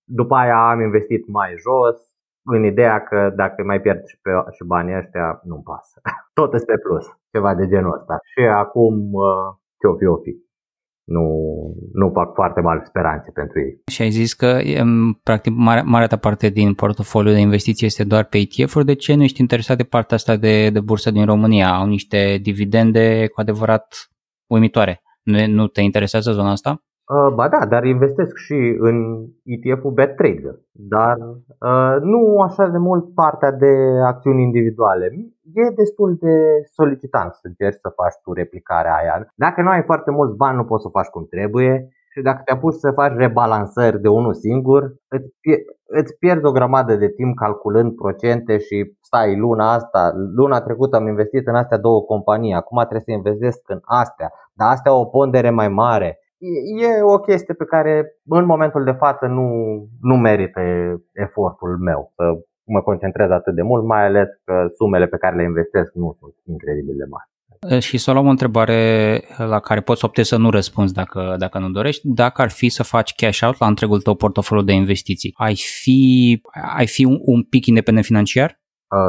după 0.03 0.35
aia 0.35 0.69
am 0.69 0.79
investit 0.81 1.27
mai 1.27 1.51
jos, 1.57 1.97
în 2.45 2.63
ideea 2.63 3.03
că 3.03 3.33
dacă 3.35 3.63
mai 3.63 3.81
pierd 3.81 4.05
și, 4.05 4.19
pe, 4.21 4.31
și 4.51 4.63
banii 4.65 4.97
ăștia, 4.97 5.39
nu-mi 5.43 5.63
pasă. 5.63 6.01
Tot 6.39 6.53
este 6.53 6.71
pe 6.71 6.77
plus, 6.77 7.05
ceva 7.33 7.55
de 7.55 7.65
genul 7.67 7.97
ăsta. 7.99 8.15
Și 8.31 8.41
acum 8.63 8.93
uh, 9.13 9.47
ce-o 9.79 9.95
fi, 9.99 10.05
o 10.05 10.17
fi. 10.23 10.33
Nu, 11.15 11.25
nu 11.93 12.09
fac 12.13 12.33
foarte 12.33 12.61
mari 12.61 12.85
speranțe 12.85 13.31
pentru 13.31 13.59
ei. 13.59 13.81
Și 13.91 14.01
ai 14.01 14.09
zis 14.09 14.33
că 14.33 14.59
practic 15.23 15.53
mare, 15.55 15.81
marea 15.81 16.07
ta 16.07 16.17
parte 16.17 16.49
din 16.49 16.73
portofoliul 16.73 17.33
de 17.33 17.39
investiții 17.39 17.87
este 17.87 18.03
doar 18.03 18.23
pe 18.23 18.37
ETF-uri, 18.37 18.85
de 18.85 18.93
ce 18.93 19.15
nu 19.15 19.23
ești 19.23 19.41
interesat 19.41 19.77
de 19.77 19.83
partea 19.83 20.15
asta 20.15 20.35
de, 20.35 20.69
de 20.69 20.79
bursă 20.79 21.11
din 21.11 21.25
România? 21.25 21.69
Au 21.69 21.85
niște 21.85 22.39
dividende 22.41 23.27
cu 23.27 23.41
adevărat 23.41 23.87
uimitoare. 24.51 25.01
Nu, 25.23 25.47
nu 25.47 25.67
te 25.67 25.81
interesează 25.81 26.31
zona 26.31 26.51
asta? 26.51 26.83
Uh, 27.07 27.33
ba 27.33 27.47
da, 27.49 27.65
dar 27.65 27.83
investesc 27.83 28.37
și 28.37 28.75
în 28.79 29.25
ETF-ul 29.43 29.91
BetTrader, 29.91 30.55
dar 30.71 31.17
uh, 31.17 31.95
nu 32.01 32.39
așa 32.41 32.67
de 32.67 32.77
mult 32.77 33.13
partea 33.13 33.51
de 33.51 33.73
acțiuni 34.05 34.41
individuale. 34.41 35.05
E 35.53 35.69
destul 35.75 36.17
de 36.19 36.35
solicitant 36.71 37.33
să 37.33 37.41
încerci 37.43 37.79
să 37.81 37.89
faci 37.95 38.13
tu 38.23 38.33
replicarea 38.33 38.95
aia. 38.95 39.33
Dacă 39.35 39.61
nu 39.61 39.69
ai 39.69 39.83
foarte 39.83 40.11
mulți 40.11 40.35
bani, 40.35 40.57
nu 40.57 40.63
poți 40.63 40.83
să 40.83 40.89
faci 40.89 41.07
cum 41.07 41.25
trebuie 41.25 41.89
și 42.13 42.21
dacă 42.21 42.41
te 42.45 42.51
apuci 42.51 42.73
să 42.73 42.91
faci 42.91 43.13
rebalansări 43.15 44.01
de 44.01 44.07
unul 44.07 44.33
singur, 44.33 44.81
îți, 45.07 45.27
pie- 45.41 45.63
îți 45.85 46.17
pierzi 46.17 46.45
o 46.45 46.51
grămadă 46.51 46.95
de 46.95 47.09
timp 47.09 47.37
calculând 47.37 47.95
procente 47.95 48.57
și 48.57 48.95
stai 49.01 49.37
luna 49.37 49.73
asta, 49.73 50.11
luna 50.35 50.61
trecută 50.61 50.95
am 50.95 51.07
investit 51.07 51.47
în 51.47 51.55
astea 51.55 51.77
două 51.77 52.01
companii, 52.01 52.53
acum 52.53 52.77
trebuie 52.77 53.01
să 53.01 53.11
investesc 53.11 53.59
în 53.69 53.79
astea, 53.83 54.31
dar 54.53 54.69
astea 54.69 54.91
au 54.91 55.01
o 55.01 55.05
pondere 55.05 55.49
mai 55.49 55.69
mare 55.69 56.19
e 56.87 57.01
o 57.01 57.17
chestie 57.19 57.53
pe 57.53 57.65
care 57.65 58.15
în 58.25 58.45
momentul 58.45 58.83
de 58.83 58.91
față 58.91 59.25
nu, 59.25 59.47
nu 60.01 60.15
merită 60.15 60.61
efortul 61.13 61.77
meu 61.77 62.11
să 62.15 62.23
mă 62.63 62.81
concentrez 62.81 63.29
atât 63.29 63.55
de 63.55 63.61
mult, 63.61 63.83
mai 63.85 64.05
ales 64.05 64.27
că 64.43 64.67
sumele 64.75 65.07
pe 65.07 65.17
care 65.17 65.35
le 65.35 65.43
investesc 65.43 65.93
nu 65.93 66.15
sunt 66.19 66.33
incredibil 66.45 66.95
de 66.97 67.07
mari. 67.09 67.31
Și 67.79 67.97
să 67.97 68.11
luăm 68.11 68.25
o 68.25 68.29
întrebare 68.29 69.21
la 69.37 69.59
care 69.59 69.79
poți 69.79 70.05
opte 70.05 70.23
să 70.23 70.37
nu 70.37 70.49
răspunzi 70.49 70.93
dacă, 70.93 71.35
dacă 71.37 71.59
nu 71.59 71.69
dorești. 71.69 72.07
Dacă 72.07 72.41
ar 72.41 72.49
fi 72.49 72.69
să 72.69 72.83
faci 72.83 73.15
cash 73.15 73.41
out 73.41 73.59
la 73.59 73.67
întregul 73.67 74.01
tău 74.01 74.15
portofoliu 74.15 74.63
de 74.63 74.73
investiții, 74.73 75.33
ai 75.37 75.55
fi, 75.55 76.41
ai 76.77 76.87
fi 76.87 77.05
un, 77.05 77.17
un 77.21 77.43
pic 77.43 77.65
independent 77.65 78.05
financiar? 78.05 78.61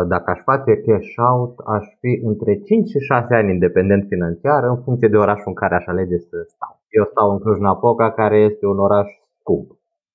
Dacă 0.09 0.31
aș 0.31 0.41
face 0.51 0.73
cash 0.87 1.15
out, 1.31 1.55
aș 1.77 1.85
fi 2.01 2.21
între 2.25 2.53
5 2.65 2.89
și 2.89 2.99
6 2.99 3.35
ani 3.35 3.51
independent 3.51 4.05
financiar 4.09 4.65
în 4.65 4.83
funcție 4.85 5.09
de 5.09 5.17
orașul 5.17 5.53
în 5.53 5.55
care 5.55 5.75
aș 5.75 5.87
alege 5.87 6.19
să 6.19 6.37
stau. 6.55 6.84
Eu 6.99 7.05
stau 7.11 7.31
în 7.31 7.39
Cluj-Napoca, 7.39 8.11
care 8.11 8.39
este 8.39 8.67
un 8.67 8.79
oraș 8.79 9.09
scump. 9.39 9.69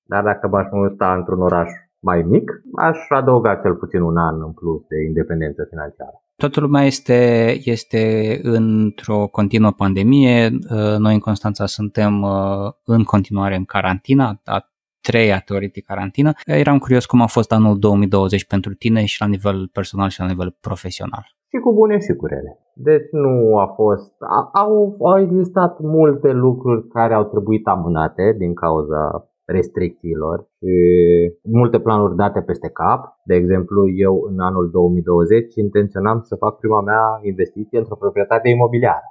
Dar 0.03 0.23
dacă 0.23 0.47
m-aș 0.47 0.67
muta 0.71 1.13
într-un 1.13 1.41
oraș 1.41 1.69
mai 1.99 2.21
mic, 2.21 2.51
aș 2.77 2.97
adăuga 3.09 3.55
cel 3.55 3.75
puțin 3.75 4.01
un 4.01 4.17
an 4.17 4.41
în 4.41 4.51
plus 4.51 4.81
de 4.87 5.03
independență 5.07 5.65
financiară. 5.69 6.23
Toată 6.35 6.59
lumea 6.59 6.83
este, 6.83 7.19
este 7.63 8.01
într-o 8.43 9.27
continuă 9.27 9.71
pandemie. 9.71 10.45
Uh, 10.45 10.97
noi 10.97 11.13
în 11.13 11.19
Constanța 11.19 11.65
suntem 11.65 12.21
uh, 12.21 12.71
în 12.83 13.03
continuare 13.03 13.55
în 13.55 13.65
carantină, 13.65 14.41
a 14.45 14.69
treia 15.01 15.39
teoretic 15.39 15.85
carantină. 15.85 16.31
Eram 16.45 16.77
curios 16.77 17.05
cum 17.05 17.21
a 17.21 17.25
fost 17.25 17.51
anul 17.51 17.79
2020 17.79 18.45
pentru 18.45 18.73
tine 18.73 19.05
și 19.05 19.21
la 19.21 19.27
nivel 19.27 19.67
personal 19.67 20.09
și 20.09 20.19
la 20.19 20.25
nivel 20.25 20.57
profesional. 20.61 21.25
Și 21.47 21.57
cu 21.63 21.73
bune 21.73 21.99
și 21.99 22.13
cu 22.13 22.25
rele. 22.25 22.59
Deci 22.81 23.09
nu 23.11 23.57
a 23.57 23.65
fost... 23.65 24.13
Au, 24.53 24.95
au 25.01 25.19
existat 25.19 25.79
multe 25.79 26.31
lucruri 26.31 26.87
care 26.87 27.13
au 27.13 27.23
trebuit 27.23 27.67
amânate 27.67 28.35
din 28.37 28.53
cauza 28.53 29.29
restricțiilor 29.45 30.47
și 30.57 30.73
multe 31.43 31.79
planuri 31.79 32.15
date 32.15 32.41
peste 32.41 32.69
cap. 32.69 33.01
De 33.23 33.35
exemplu, 33.35 33.89
eu 33.89 34.27
în 34.29 34.39
anul 34.39 34.69
2020 34.71 35.55
intenționam 35.55 36.19
să 36.21 36.35
fac 36.35 36.57
prima 36.57 36.81
mea 36.81 37.19
investiție 37.21 37.77
într-o 37.77 37.95
proprietate 37.95 38.49
imobiliară. 38.49 39.07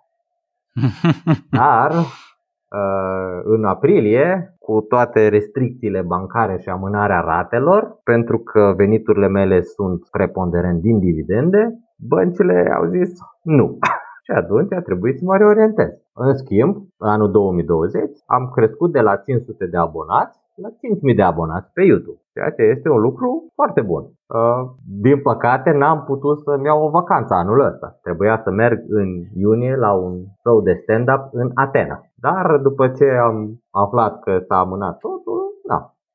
Dar 1.61 1.91
uh, 1.91 3.41
în 3.45 3.65
aprilie, 3.65 4.57
cu 4.59 4.81
toate 4.81 5.29
restricțiile 5.29 6.03
bancare 6.03 6.59
și 6.59 6.69
amânarea 6.69 7.21
ratelor, 7.21 8.01
pentru 8.05 8.39
că 8.39 8.75
veniturile 8.77 9.29
mele 9.29 9.63
sunt 9.63 10.09
preponderent 10.11 10.81
din 10.81 10.99
dividende, 10.99 11.88
băncile 11.99 12.73
au 12.77 12.85
zis 12.85 13.19
nu. 13.43 13.79
Și 14.25 14.31
atunci 14.35 14.73
a 14.73 14.81
trebuit 14.81 15.19
să 15.19 15.25
mă 15.25 15.37
reorientez. 15.37 15.91
În 16.15 16.37
schimb, 16.37 16.77
în 16.97 17.09
anul 17.09 17.31
2020 17.31 18.03
am 18.27 18.51
crescut 18.55 18.93
de 18.93 19.01
la 19.01 19.17
500 19.17 19.67
de 19.67 19.77
abonați 19.77 20.39
la 20.63 20.69
5.000 20.69 21.17
de 21.17 21.23
abonați 21.23 21.71
pe 21.73 21.83
YouTube, 21.83 22.21
ceea 22.33 22.51
ce 22.51 22.63
este 22.63 22.89
un 22.89 23.01
lucru 23.01 23.53
foarte 23.55 23.81
bun. 23.81 24.03
Uh, 24.03 24.63
din 25.01 25.21
păcate 25.23 25.71
n-am 25.71 26.05
putut 26.05 26.39
să-mi 26.39 26.65
iau 26.65 26.85
o 26.85 26.91
vacanță 26.91 27.35
anul 27.35 27.61
ăsta. 27.61 27.99
Trebuia 28.03 28.41
să 28.45 28.51
merg 28.51 28.79
în 28.89 29.09
iunie 29.35 29.77
la 29.77 29.93
un 29.93 30.15
show 30.43 30.61
de 30.61 30.79
stand-up 30.83 31.29
în 31.33 31.51
Atena. 31.55 32.01
Dar 32.15 32.57
după 32.57 32.89
ce 32.89 33.05
am 33.05 33.61
aflat 33.71 34.21
că 34.21 34.39
s-a 34.47 34.59
amânat 34.59 34.99
totul, 34.99 35.41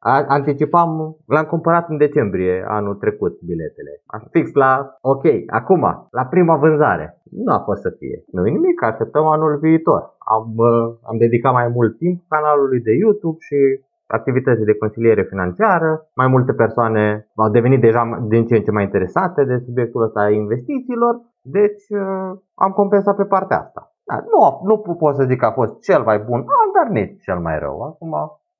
da, 0.03 0.25
Anticipam, 0.27 1.17
l-am 1.25 1.45
cumpărat 1.45 1.89
în 1.89 1.97
decembrie 1.97 2.65
anul 2.67 2.95
trecut 2.95 3.41
biletele. 3.41 3.91
Fix 4.31 4.53
la, 4.53 4.97
ok, 5.01 5.25
acum, 5.47 6.07
la 6.11 6.25
prima 6.25 6.55
vânzare. 6.57 7.21
Nu 7.31 7.53
a 7.53 7.59
fost 7.59 7.81
să 7.81 7.89
fie. 7.99 8.23
Nu 8.31 8.43
nimic, 8.43 8.83
așteptăm 8.83 9.25
anul 9.25 9.57
viitor. 9.61 10.01
Am, 10.17 10.53
uh, 10.55 10.95
am 11.09 11.17
dedicat 11.17 11.53
mai 11.53 11.67
mult 11.67 11.97
timp 11.97 12.21
canalului 12.27 12.79
de 12.79 12.91
YouTube 12.91 13.37
și 13.39 13.59
activități 14.07 14.63
de 14.63 14.75
consiliere 14.75 15.23
financiară, 15.23 16.07
mai 16.15 16.27
multe 16.27 16.53
persoane 16.53 17.27
au 17.35 17.49
devenit 17.49 17.81
deja 17.81 18.25
din 18.27 18.45
ce 18.45 18.55
în 18.55 18.63
ce 18.63 18.71
mai 18.71 18.83
interesate 18.83 19.43
de 19.43 19.57
subiectul 19.65 20.01
ăsta 20.01 20.21
a 20.21 20.29
investițiilor, 20.29 21.13
deci 21.41 21.85
uh, 21.89 22.31
am 22.55 22.71
compensat 22.71 23.15
pe 23.15 23.23
partea 23.23 23.59
asta. 23.59 23.81
Da, 24.05 24.15
nu, 24.31 24.59
nu 24.63 24.95
pot 24.95 25.15
să 25.15 25.23
zic 25.23 25.39
că 25.39 25.45
a 25.45 25.51
fost 25.51 25.79
cel 25.79 26.01
mai 26.03 26.19
bun 26.19 26.39
an, 26.39 26.67
dar 26.75 26.87
nici 26.91 27.21
cel 27.21 27.39
mai 27.39 27.59
rău. 27.59 27.81
Acum 27.81 28.13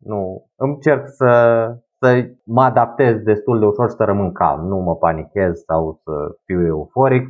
nu 0.06 0.46
încerc 0.56 1.08
să, 1.08 1.32
să 2.00 2.26
mă 2.46 2.62
adaptez 2.62 3.18
destul 3.18 3.60
de 3.60 3.66
ușor 3.66 3.90
și 3.90 3.96
să 3.96 4.04
rămân 4.04 4.32
calm, 4.32 4.68
nu 4.68 4.78
mă 4.78 4.96
panichez 4.96 5.64
sau 5.66 6.00
să 6.04 6.12
fiu 6.46 6.66
euforic. 6.66 7.28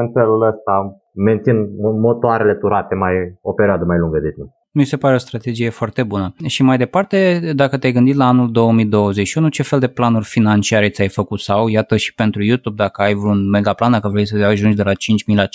În 0.00 0.10
felul 0.12 0.42
ăsta 0.42 0.96
mențin 1.14 1.80
motoarele 2.00 2.54
turate 2.54 2.94
mai 2.94 3.38
o 3.42 3.52
perioadă 3.52 3.84
mai 3.84 3.98
lungă 3.98 4.18
de 4.18 4.30
timp. 4.30 4.50
Mi 4.76 4.84
se 4.84 4.96
pare 4.96 5.14
o 5.14 5.18
strategie 5.18 5.70
foarte 5.70 6.02
bună. 6.02 6.34
Și 6.46 6.62
mai 6.62 6.76
departe, 6.76 7.18
dacă 7.56 7.78
te-ai 7.78 7.92
gândit 7.92 8.16
la 8.16 8.26
anul 8.26 8.50
2021, 8.52 9.48
ce 9.48 9.62
fel 9.62 9.78
de 9.78 9.88
planuri 9.88 10.24
financiare 10.24 10.88
ți-ai 10.88 11.08
făcut 11.08 11.40
sau, 11.40 11.68
iată 11.68 11.96
și 11.96 12.14
pentru 12.14 12.42
YouTube, 12.42 12.82
dacă 12.84 13.02
ai 13.02 13.14
vreun 13.14 13.48
mega 13.50 13.72
plan, 13.72 13.90
dacă 13.90 14.08
vrei 14.08 14.26
să 14.26 14.44
ajungi 14.44 14.76
de 14.76 14.82
la 14.82 14.92
5.000 14.92 14.96
la 15.42 15.46
50.000, 15.46 15.48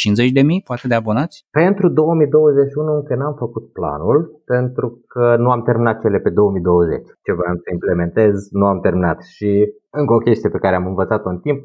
poate 0.64 0.88
de 0.88 0.96
abonați? 0.96 1.46
Pentru 1.52 1.90
2021 1.90 2.96
încă 2.96 3.16
n-am 3.16 3.36
făcut 3.38 3.72
planul, 3.72 4.42
pentru 4.46 4.88
că 5.08 5.36
nu 5.40 5.50
am 5.52 5.62
terminat 5.62 6.02
cele 6.02 6.20
pe 6.20 6.30
2020. 6.30 7.02
Ce 7.24 7.32
voiam 7.34 7.58
să 7.64 7.70
implementez, 7.72 8.34
nu 8.52 8.66
am 8.66 8.80
terminat. 8.80 9.20
Și 9.36 9.50
încă 9.90 10.14
o 10.14 10.18
chestie 10.18 10.50
pe 10.50 10.64
care 10.64 10.76
am 10.76 10.86
învățat-o 10.86 11.30
în 11.30 11.40
timp, 11.40 11.62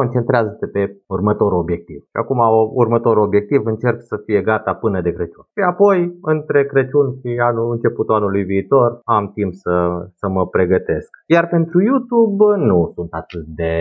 concentrează-te 0.00 0.66
pe 0.66 0.82
următorul 1.16 1.58
obiectiv. 1.64 2.00
Și 2.12 2.18
acum 2.22 2.38
următorul 2.82 3.22
obiectiv 3.28 3.60
încerc 3.64 3.98
să 4.10 4.16
fie 4.26 4.40
gata 4.50 4.72
până 4.84 4.98
de 5.00 5.12
Crăciun. 5.16 5.44
Și 5.54 5.62
apoi, 5.72 5.98
între 6.34 6.60
Crăciun 6.70 7.08
și 7.20 7.30
anul, 7.48 7.72
începutul 7.74 8.14
anului 8.14 8.44
viitor, 8.52 8.88
am 9.04 9.24
timp 9.36 9.52
să, 9.64 9.74
să 10.20 10.26
mă 10.28 10.42
pregătesc. 10.46 11.10
Iar 11.34 11.44
pentru 11.56 11.76
YouTube 11.88 12.44
nu 12.70 12.90
sunt 12.94 13.10
atât 13.22 13.44
de... 13.60 13.74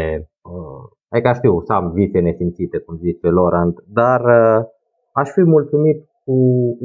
Uh, 0.51 0.83
adică 1.11 1.31
știu 1.33 1.53
să 1.67 1.73
am 1.73 1.85
vise 1.97 2.19
nesimțite, 2.19 2.77
cum 2.77 2.95
zice 2.97 3.29
Laurent, 3.29 3.75
dar 3.99 4.21
uh, 4.39 4.59
aș 5.19 5.29
fi 5.35 5.43
mulțumit 5.55 5.99
cu 6.23 6.35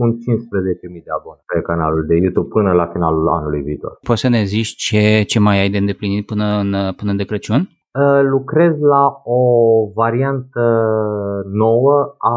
un 0.03 0.11
15.000 0.13 1.05
de 1.07 1.13
aboni 1.19 1.41
pe 1.55 1.61
canalul 1.69 2.05
de 2.11 2.17
YouTube 2.25 2.49
până 2.57 2.73
la 2.73 2.87
finalul 2.93 3.29
anului 3.29 3.63
viitor. 3.69 3.93
Poți 4.09 4.21
să 4.21 4.29
ne 4.29 4.43
zici 4.55 4.73
ce, 4.85 5.23
ce 5.23 5.39
mai 5.39 5.57
ai 5.61 5.71
de 5.71 5.79
îndeplinit 5.79 6.27
până, 6.27 6.47
în, 6.65 6.71
până 7.01 7.13
de 7.21 7.25
Crăciun? 7.25 7.63
Ă, 7.95 8.21
lucrez 8.23 8.79
la 8.79 9.21
o 9.25 9.41
variantă 9.95 10.61
nouă 11.47 12.15
a 12.19 12.37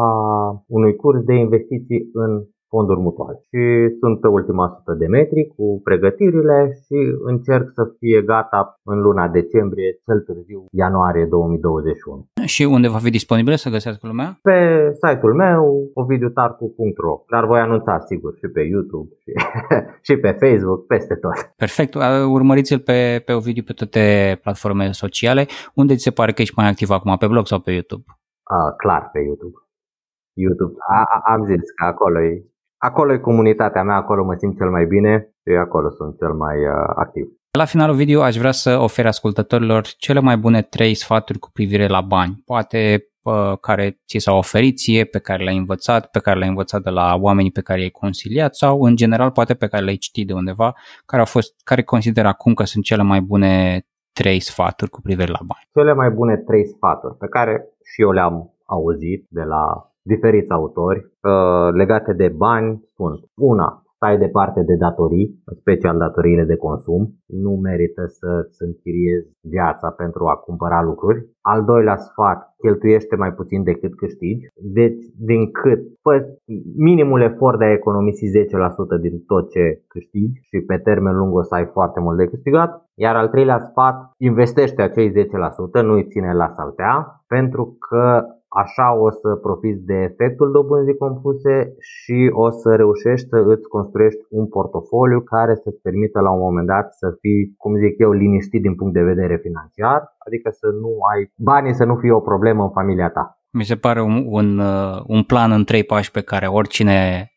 unui 0.66 0.96
curs 0.96 1.22
de 1.24 1.34
investiții 1.34 2.10
în 2.12 2.44
fonduri 2.76 3.00
mutuale. 3.06 3.36
Și 3.48 3.62
sunt 4.00 4.16
pe 4.20 4.28
ultima 4.38 4.66
sută 4.74 4.92
de 5.02 5.06
metri 5.06 5.42
cu 5.56 5.80
pregătirile 5.88 6.58
și 6.84 6.98
încerc 7.32 7.66
să 7.78 7.82
fie 7.98 8.20
gata 8.32 8.60
în 8.92 8.98
luna 9.06 9.28
decembrie, 9.28 9.90
cel 10.06 10.20
târziu 10.28 10.60
ianuarie 10.82 11.24
2021. 11.24 12.26
Și 12.44 12.62
unde 12.76 12.88
va 12.88 13.00
fi 13.06 13.10
disponibil 13.18 13.54
să 13.56 13.74
găsească 13.76 14.06
lumea? 14.06 14.28
Pe 14.42 14.58
site-ul 15.02 15.34
meu, 15.34 15.90
ovidiutarcu.ro 15.94 17.14
Dar 17.32 17.44
voi 17.46 17.60
anunța 17.60 17.98
sigur 17.98 18.32
și 18.40 18.46
pe 18.54 18.60
YouTube 18.60 19.08
și, 19.22 19.30
și 20.06 20.14
pe 20.22 20.30
Facebook, 20.42 20.86
peste 20.86 21.14
tot. 21.14 21.36
Perfect. 21.56 21.94
Urmăriți-l 22.38 22.78
pe, 22.78 23.22
pe 23.26 23.32
Ovidiu 23.32 23.62
pe 23.62 23.72
toate 23.72 24.04
platformele 24.42 24.90
sociale. 24.90 25.46
Unde 25.74 25.94
ți 25.94 26.02
se 26.02 26.10
pare 26.10 26.32
că 26.32 26.42
ești 26.42 26.54
mai 26.56 26.68
activ 26.68 26.90
acum, 26.90 27.16
pe 27.16 27.26
blog 27.26 27.46
sau 27.46 27.58
pe 27.60 27.70
YouTube? 27.70 28.04
A, 28.42 28.74
clar, 28.76 29.08
pe 29.12 29.20
YouTube. 29.28 29.56
YouTube. 30.44 30.74
A, 30.96 31.02
a, 31.14 31.32
am 31.32 31.44
zis 31.44 31.70
că 31.76 31.84
acolo 31.84 32.20
e 32.20 32.44
Acolo 32.78 33.12
e 33.12 33.18
comunitatea 33.18 33.82
mea, 33.82 33.96
acolo 33.96 34.24
mă 34.24 34.34
simt 34.38 34.56
cel 34.56 34.70
mai 34.70 34.84
bine 34.84 35.34
și 35.42 35.56
acolo 35.56 35.90
sunt 35.90 36.16
cel 36.18 36.32
mai 36.32 36.56
uh, 36.58 36.92
activ. 36.94 37.26
La 37.58 37.64
finalul 37.64 37.94
video 37.94 38.22
aș 38.22 38.36
vrea 38.36 38.50
să 38.50 38.78
ofer 38.78 39.06
ascultătorilor 39.06 39.86
cele 39.86 40.20
mai 40.20 40.36
bune 40.36 40.62
trei 40.62 40.94
sfaturi 40.94 41.38
cu 41.38 41.50
privire 41.52 41.86
la 41.86 42.00
bani. 42.00 42.42
Poate 42.44 43.06
uh, 43.22 43.58
care 43.60 44.00
ți 44.06 44.18
s-au 44.18 44.36
oferit 44.36 44.78
ție, 44.78 45.04
pe 45.04 45.18
care 45.18 45.44
le-ai 45.44 45.56
învățat, 45.56 46.06
pe 46.10 46.18
care 46.18 46.38
le-ai 46.38 46.50
învățat 46.50 46.82
de 46.82 46.90
la 46.90 47.16
oamenii 47.20 47.50
pe 47.50 47.60
care 47.60 47.80
i-ai 47.80 47.88
consiliat 47.88 48.54
sau 48.54 48.82
în 48.82 48.96
general 48.96 49.30
poate 49.30 49.54
pe 49.54 49.66
care 49.66 49.84
le-ai 49.84 49.96
citit 49.96 50.26
de 50.26 50.32
undeva, 50.32 50.74
care 51.06 51.20
au 51.22 51.28
fost, 51.28 51.54
care 51.64 51.82
consider 51.82 52.26
acum 52.26 52.54
că 52.54 52.64
sunt 52.64 52.84
cele 52.84 53.02
mai 53.02 53.20
bune 53.20 53.86
trei 54.12 54.40
sfaturi 54.40 54.90
cu 54.90 55.00
privire 55.00 55.30
la 55.30 55.40
bani. 55.46 55.68
Cele 55.72 55.94
mai 55.94 56.10
bune 56.10 56.36
trei 56.36 56.66
sfaturi 56.66 57.16
pe 57.16 57.26
care 57.26 57.66
și 57.84 58.02
eu 58.02 58.10
le-am 58.10 58.54
auzit 58.64 59.26
de 59.28 59.42
la 59.42 59.90
diferiți 60.06 60.50
autori 60.50 61.00
uh, 61.00 61.72
legate 61.72 62.12
de 62.12 62.28
bani 62.28 62.82
sunt 62.94 63.20
una, 63.34 63.86
stai 63.96 64.18
departe 64.18 64.62
de 64.62 64.76
datorii, 64.76 65.42
în 65.44 65.54
special 65.54 65.98
datoriile 65.98 66.44
de 66.44 66.56
consum, 66.56 67.02
nu 67.26 67.50
merită 67.50 68.02
să-ți 68.06 68.62
închiriezi 68.62 69.28
viața 69.40 69.88
pentru 69.90 70.26
a 70.26 70.34
cumpăra 70.34 70.82
lucruri. 70.82 71.26
Al 71.40 71.64
doilea 71.64 71.96
sfat, 71.96 72.54
cheltuiește 72.58 73.16
mai 73.16 73.32
puțin 73.32 73.62
decât 73.62 73.94
câștigi, 73.94 74.46
deci 74.54 75.02
din 75.18 75.50
cât 75.50 75.80
fă 76.02 76.14
minimul 76.76 77.20
efort 77.20 77.58
de 77.58 77.64
a 77.64 77.72
economisi 77.72 78.30
10% 78.98 79.00
din 79.00 79.22
tot 79.26 79.50
ce 79.50 79.82
câștigi 79.88 80.40
și 80.48 80.60
pe 80.60 80.76
termen 80.76 81.16
lung 81.16 81.34
o 81.34 81.42
să 81.42 81.54
ai 81.54 81.66
foarte 81.72 82.00
mult 82.00 82.16
de 82.16 82.26
câștigat. 82.26 82.70
Iar 82.94 83.16
al 83.16 83.28
treilea 83.28 83.58
sfat, 83.58 84.10
investește 84.16 84.82
acei 84.82 85.12
10%, 85.80 85.82
nu-i 85.82 86.06
ține 86.06 86.32
la 86.32 86.48
saltea, 86.56 87.22
pentru 87.26 87.76
că 87.88 88.24
Așa 88.48 88.86
o 89.06 89.10
să 89.10 89.28
profiți 89.46 89.84
de 89.84 89.94
efectul 90.10 90.52
dobânzii 90.52 90.96
compuse 91.04 91.74
și 91.78 92.30
o 92.44 92.50
să 92.50 92.68
reușești 92.74 93.28
să 93.28 93.38
îți 93.52 93.68
construiești 93.68 94.20
un 94.30 94.46
portofoliu 94.48 95.20
care 95.20 95.54
să-ți 95.54 95.80
permită 95.86 96.20
la 96.20 96.30
un 96.30 96.38
moment 96.38 96.66
dat 96.66 96.86
să 97.00 97.16
fii, 97.20 97.54
cum 97.56 97.72
zic 97.76 97.94
eu, 97.98 98.10
liniștit 98.12 98.62
din 98.62 98.74
punct 98.74 98.94
de 98.94 99.08
vedere 99.12 99.36
financiar, 99.36 100.00
adică 100.26 100.48
să 100.50 100.66
nu 100.82 100.90
ai 101.12 101.20
banii 101.36 101.74
să 101.74 101.84
nu 101.84 101.96
fie 101.96 102.12
o 102.12 102.26
problemă 102.30 102.62
în 102.62 102.70
familia 102.70 103.08
ta. 103.10 103.24
Mi 103.50 103.64
se 103.64 103.76
pare 103.76 104.00
un, 104.02 104.26
un, 104.28 104.58
uh, 104.58 105.02
un 105.06 105.22
plan 105.22 105.50
în 105.52 105.64
trei 105.64 105.84
pași 105.84 106.10
pe 106.10 106.20
care 106.20 106.46
oricine 106.46 107.30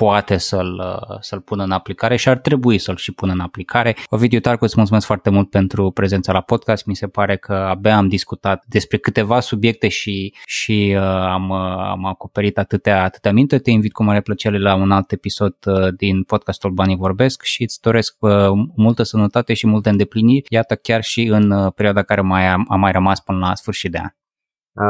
poate 0.00 0.36
să-l, 0.36 0.82
să-l 1.20 1.40
pună 1.40 1.62
în 1.62 1.70
aplicare 1.70 2.16
și 2.16 2.28
ar 2.28 2.38
trebui 2.38 2.78
să-l 2.78 2.96
și 2.96 3.12
pună 3.12 3.32
în 3.32 3.40
aplicare. 3.40 3.96
Ovidiu 4.08 4.40
Tarcu, 4.40 4.64
îți 4.64 4.74
mulțumesc 4.76 5.06
foarte 5.06 5.30
mult 5.30 5.50
pentru 5.50 5.90
prezența 5.90 6.32
la 6.32 6.40
podcast. 6.40 6.86
Mi 6.86 6.96
se 6.96 7.06
pare 7.06 7.36
că 7.36 7.52
abia 7.52 7.96
am 7.96 8.08
discutat 8.08 8.64
despre 8.66 8.96
câteva 8.96 9.40
subiecte 9.40 9.88
și, 9.88 10.34
și 10.46 10.94
uh, 10.96 11.02
am, 11.02 11.48
uh, 11.48 11.90
am 11.90 12.04
acoperit 12.04 12.58
atâtea, 12.58 13.02
atâtea 13.02 13.32
minte. 13.32 13.58
Te 13.58 13.70
invit 13.70 13.92
cu 13.92 14.02
mare 14.02 14.20
plăcere 14.20 14.58
la 14.58 14.74
un 14.74 14.90
alt 14.90 15.12
episod 15.12 15.56
uh, 15.66 15.94
din 15.96 16.22
podcastul 16.22 16.70
Banii 16.70 16.96
Vorbesc 16.96 17.42
și 17.42 17.62
îți 17.62 17.80
doresc 17.80 18.16
uh, 18.18 18.30
multă 18.76 19.02
sănătate 19.02 19.54
și 19.54 19.66
multe 19.66 19.88
îndepliniri. 19.88 20.46
Iată 20.48 20.74
chiar 20.74 21.02
și 21.02 21.22
în 21.22 21.50
uh, 21.50 21.72
perioada 21.74 22.02
care 22.02 22.20
mai 22.20 22.46
a, 22.46 22.62
a 22.68 22.76
mai 22.76 22.92
rămas 22.92 23.20
până 23.20 23.38
la 23.38 23.54
sfârșit 23.54 23.90
de 23.90 23.98
an. 23.98 24.19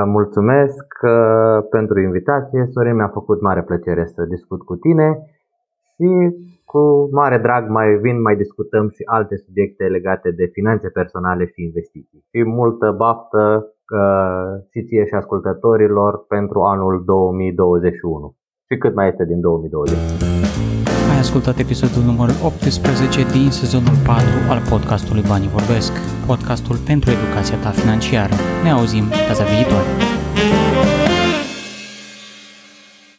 Mulțumesc 0.05 0.87
pentru 1.71 2.01
invitație, 2.01 2.69
Sorin, 2.73 2.95
mi-a 2.95 3.09
făcut 3.09 3.41
mare 3.41 3.63
plăcere 3.63 4.05
să 4.05 4.25
discut 4.25 4.63
cu 4.63 4.77
tine 4.77 5.09
și 5.95 6.09
cu 6.65 7.09
mare 7.13 7.39
drag 7.39 7.69
mai 7.69 7.95
vin, 7.95 8.21
mai 8.21 8.37
discutăm 8.37 8.89
și 8.89 9.03
alte 9.05 9.37
subiecte 9.37 9.85
legate 9.85 10.31
de 10.31 10.45
finanțe 10.53 10.89
personale 10.89 11.45
și 11.47 11.63
investiții. 11.63 12.25
Și 12.31 12.43
multă 12.45 12.95
baftă 12.97 13.45
și 14.71 14.83
ție 14.83 15.05
și 15.07 15.15
ascultătorilor 15.15 16.25
pentru 16.27 16.63
anul 16.63 17.03
2021 17.05 18.35
și 18.71 18.79
cât 18.79 18.95
mai 18.95 19.09
este 19.09 19.25
din 19.25 19.41
2020. 19.41 19.97
Ai 21.13 21.19
ascultat 21.19 21.57
episodul 21.59 22.03
numărul 22.11 22.39
18 22.45 23.23
din 23.37 23.51
sezonul 23.61 23.97
4 24.07 24.25
al 24.53 24.61
podcastului 24.73 25.25
Banii 25.31 25.55
Vorbesc, 25.57 25.93
podcastul 26.31 26.77
pentru 26.77 27.11
educația 27.11 27.57
ta 27.57 27.71
financiară. 27.71 28.35
Ne 28.63 28.71
auzim 28.71 29.09
data 29.09 29.45
viitoare! 29.45 30.20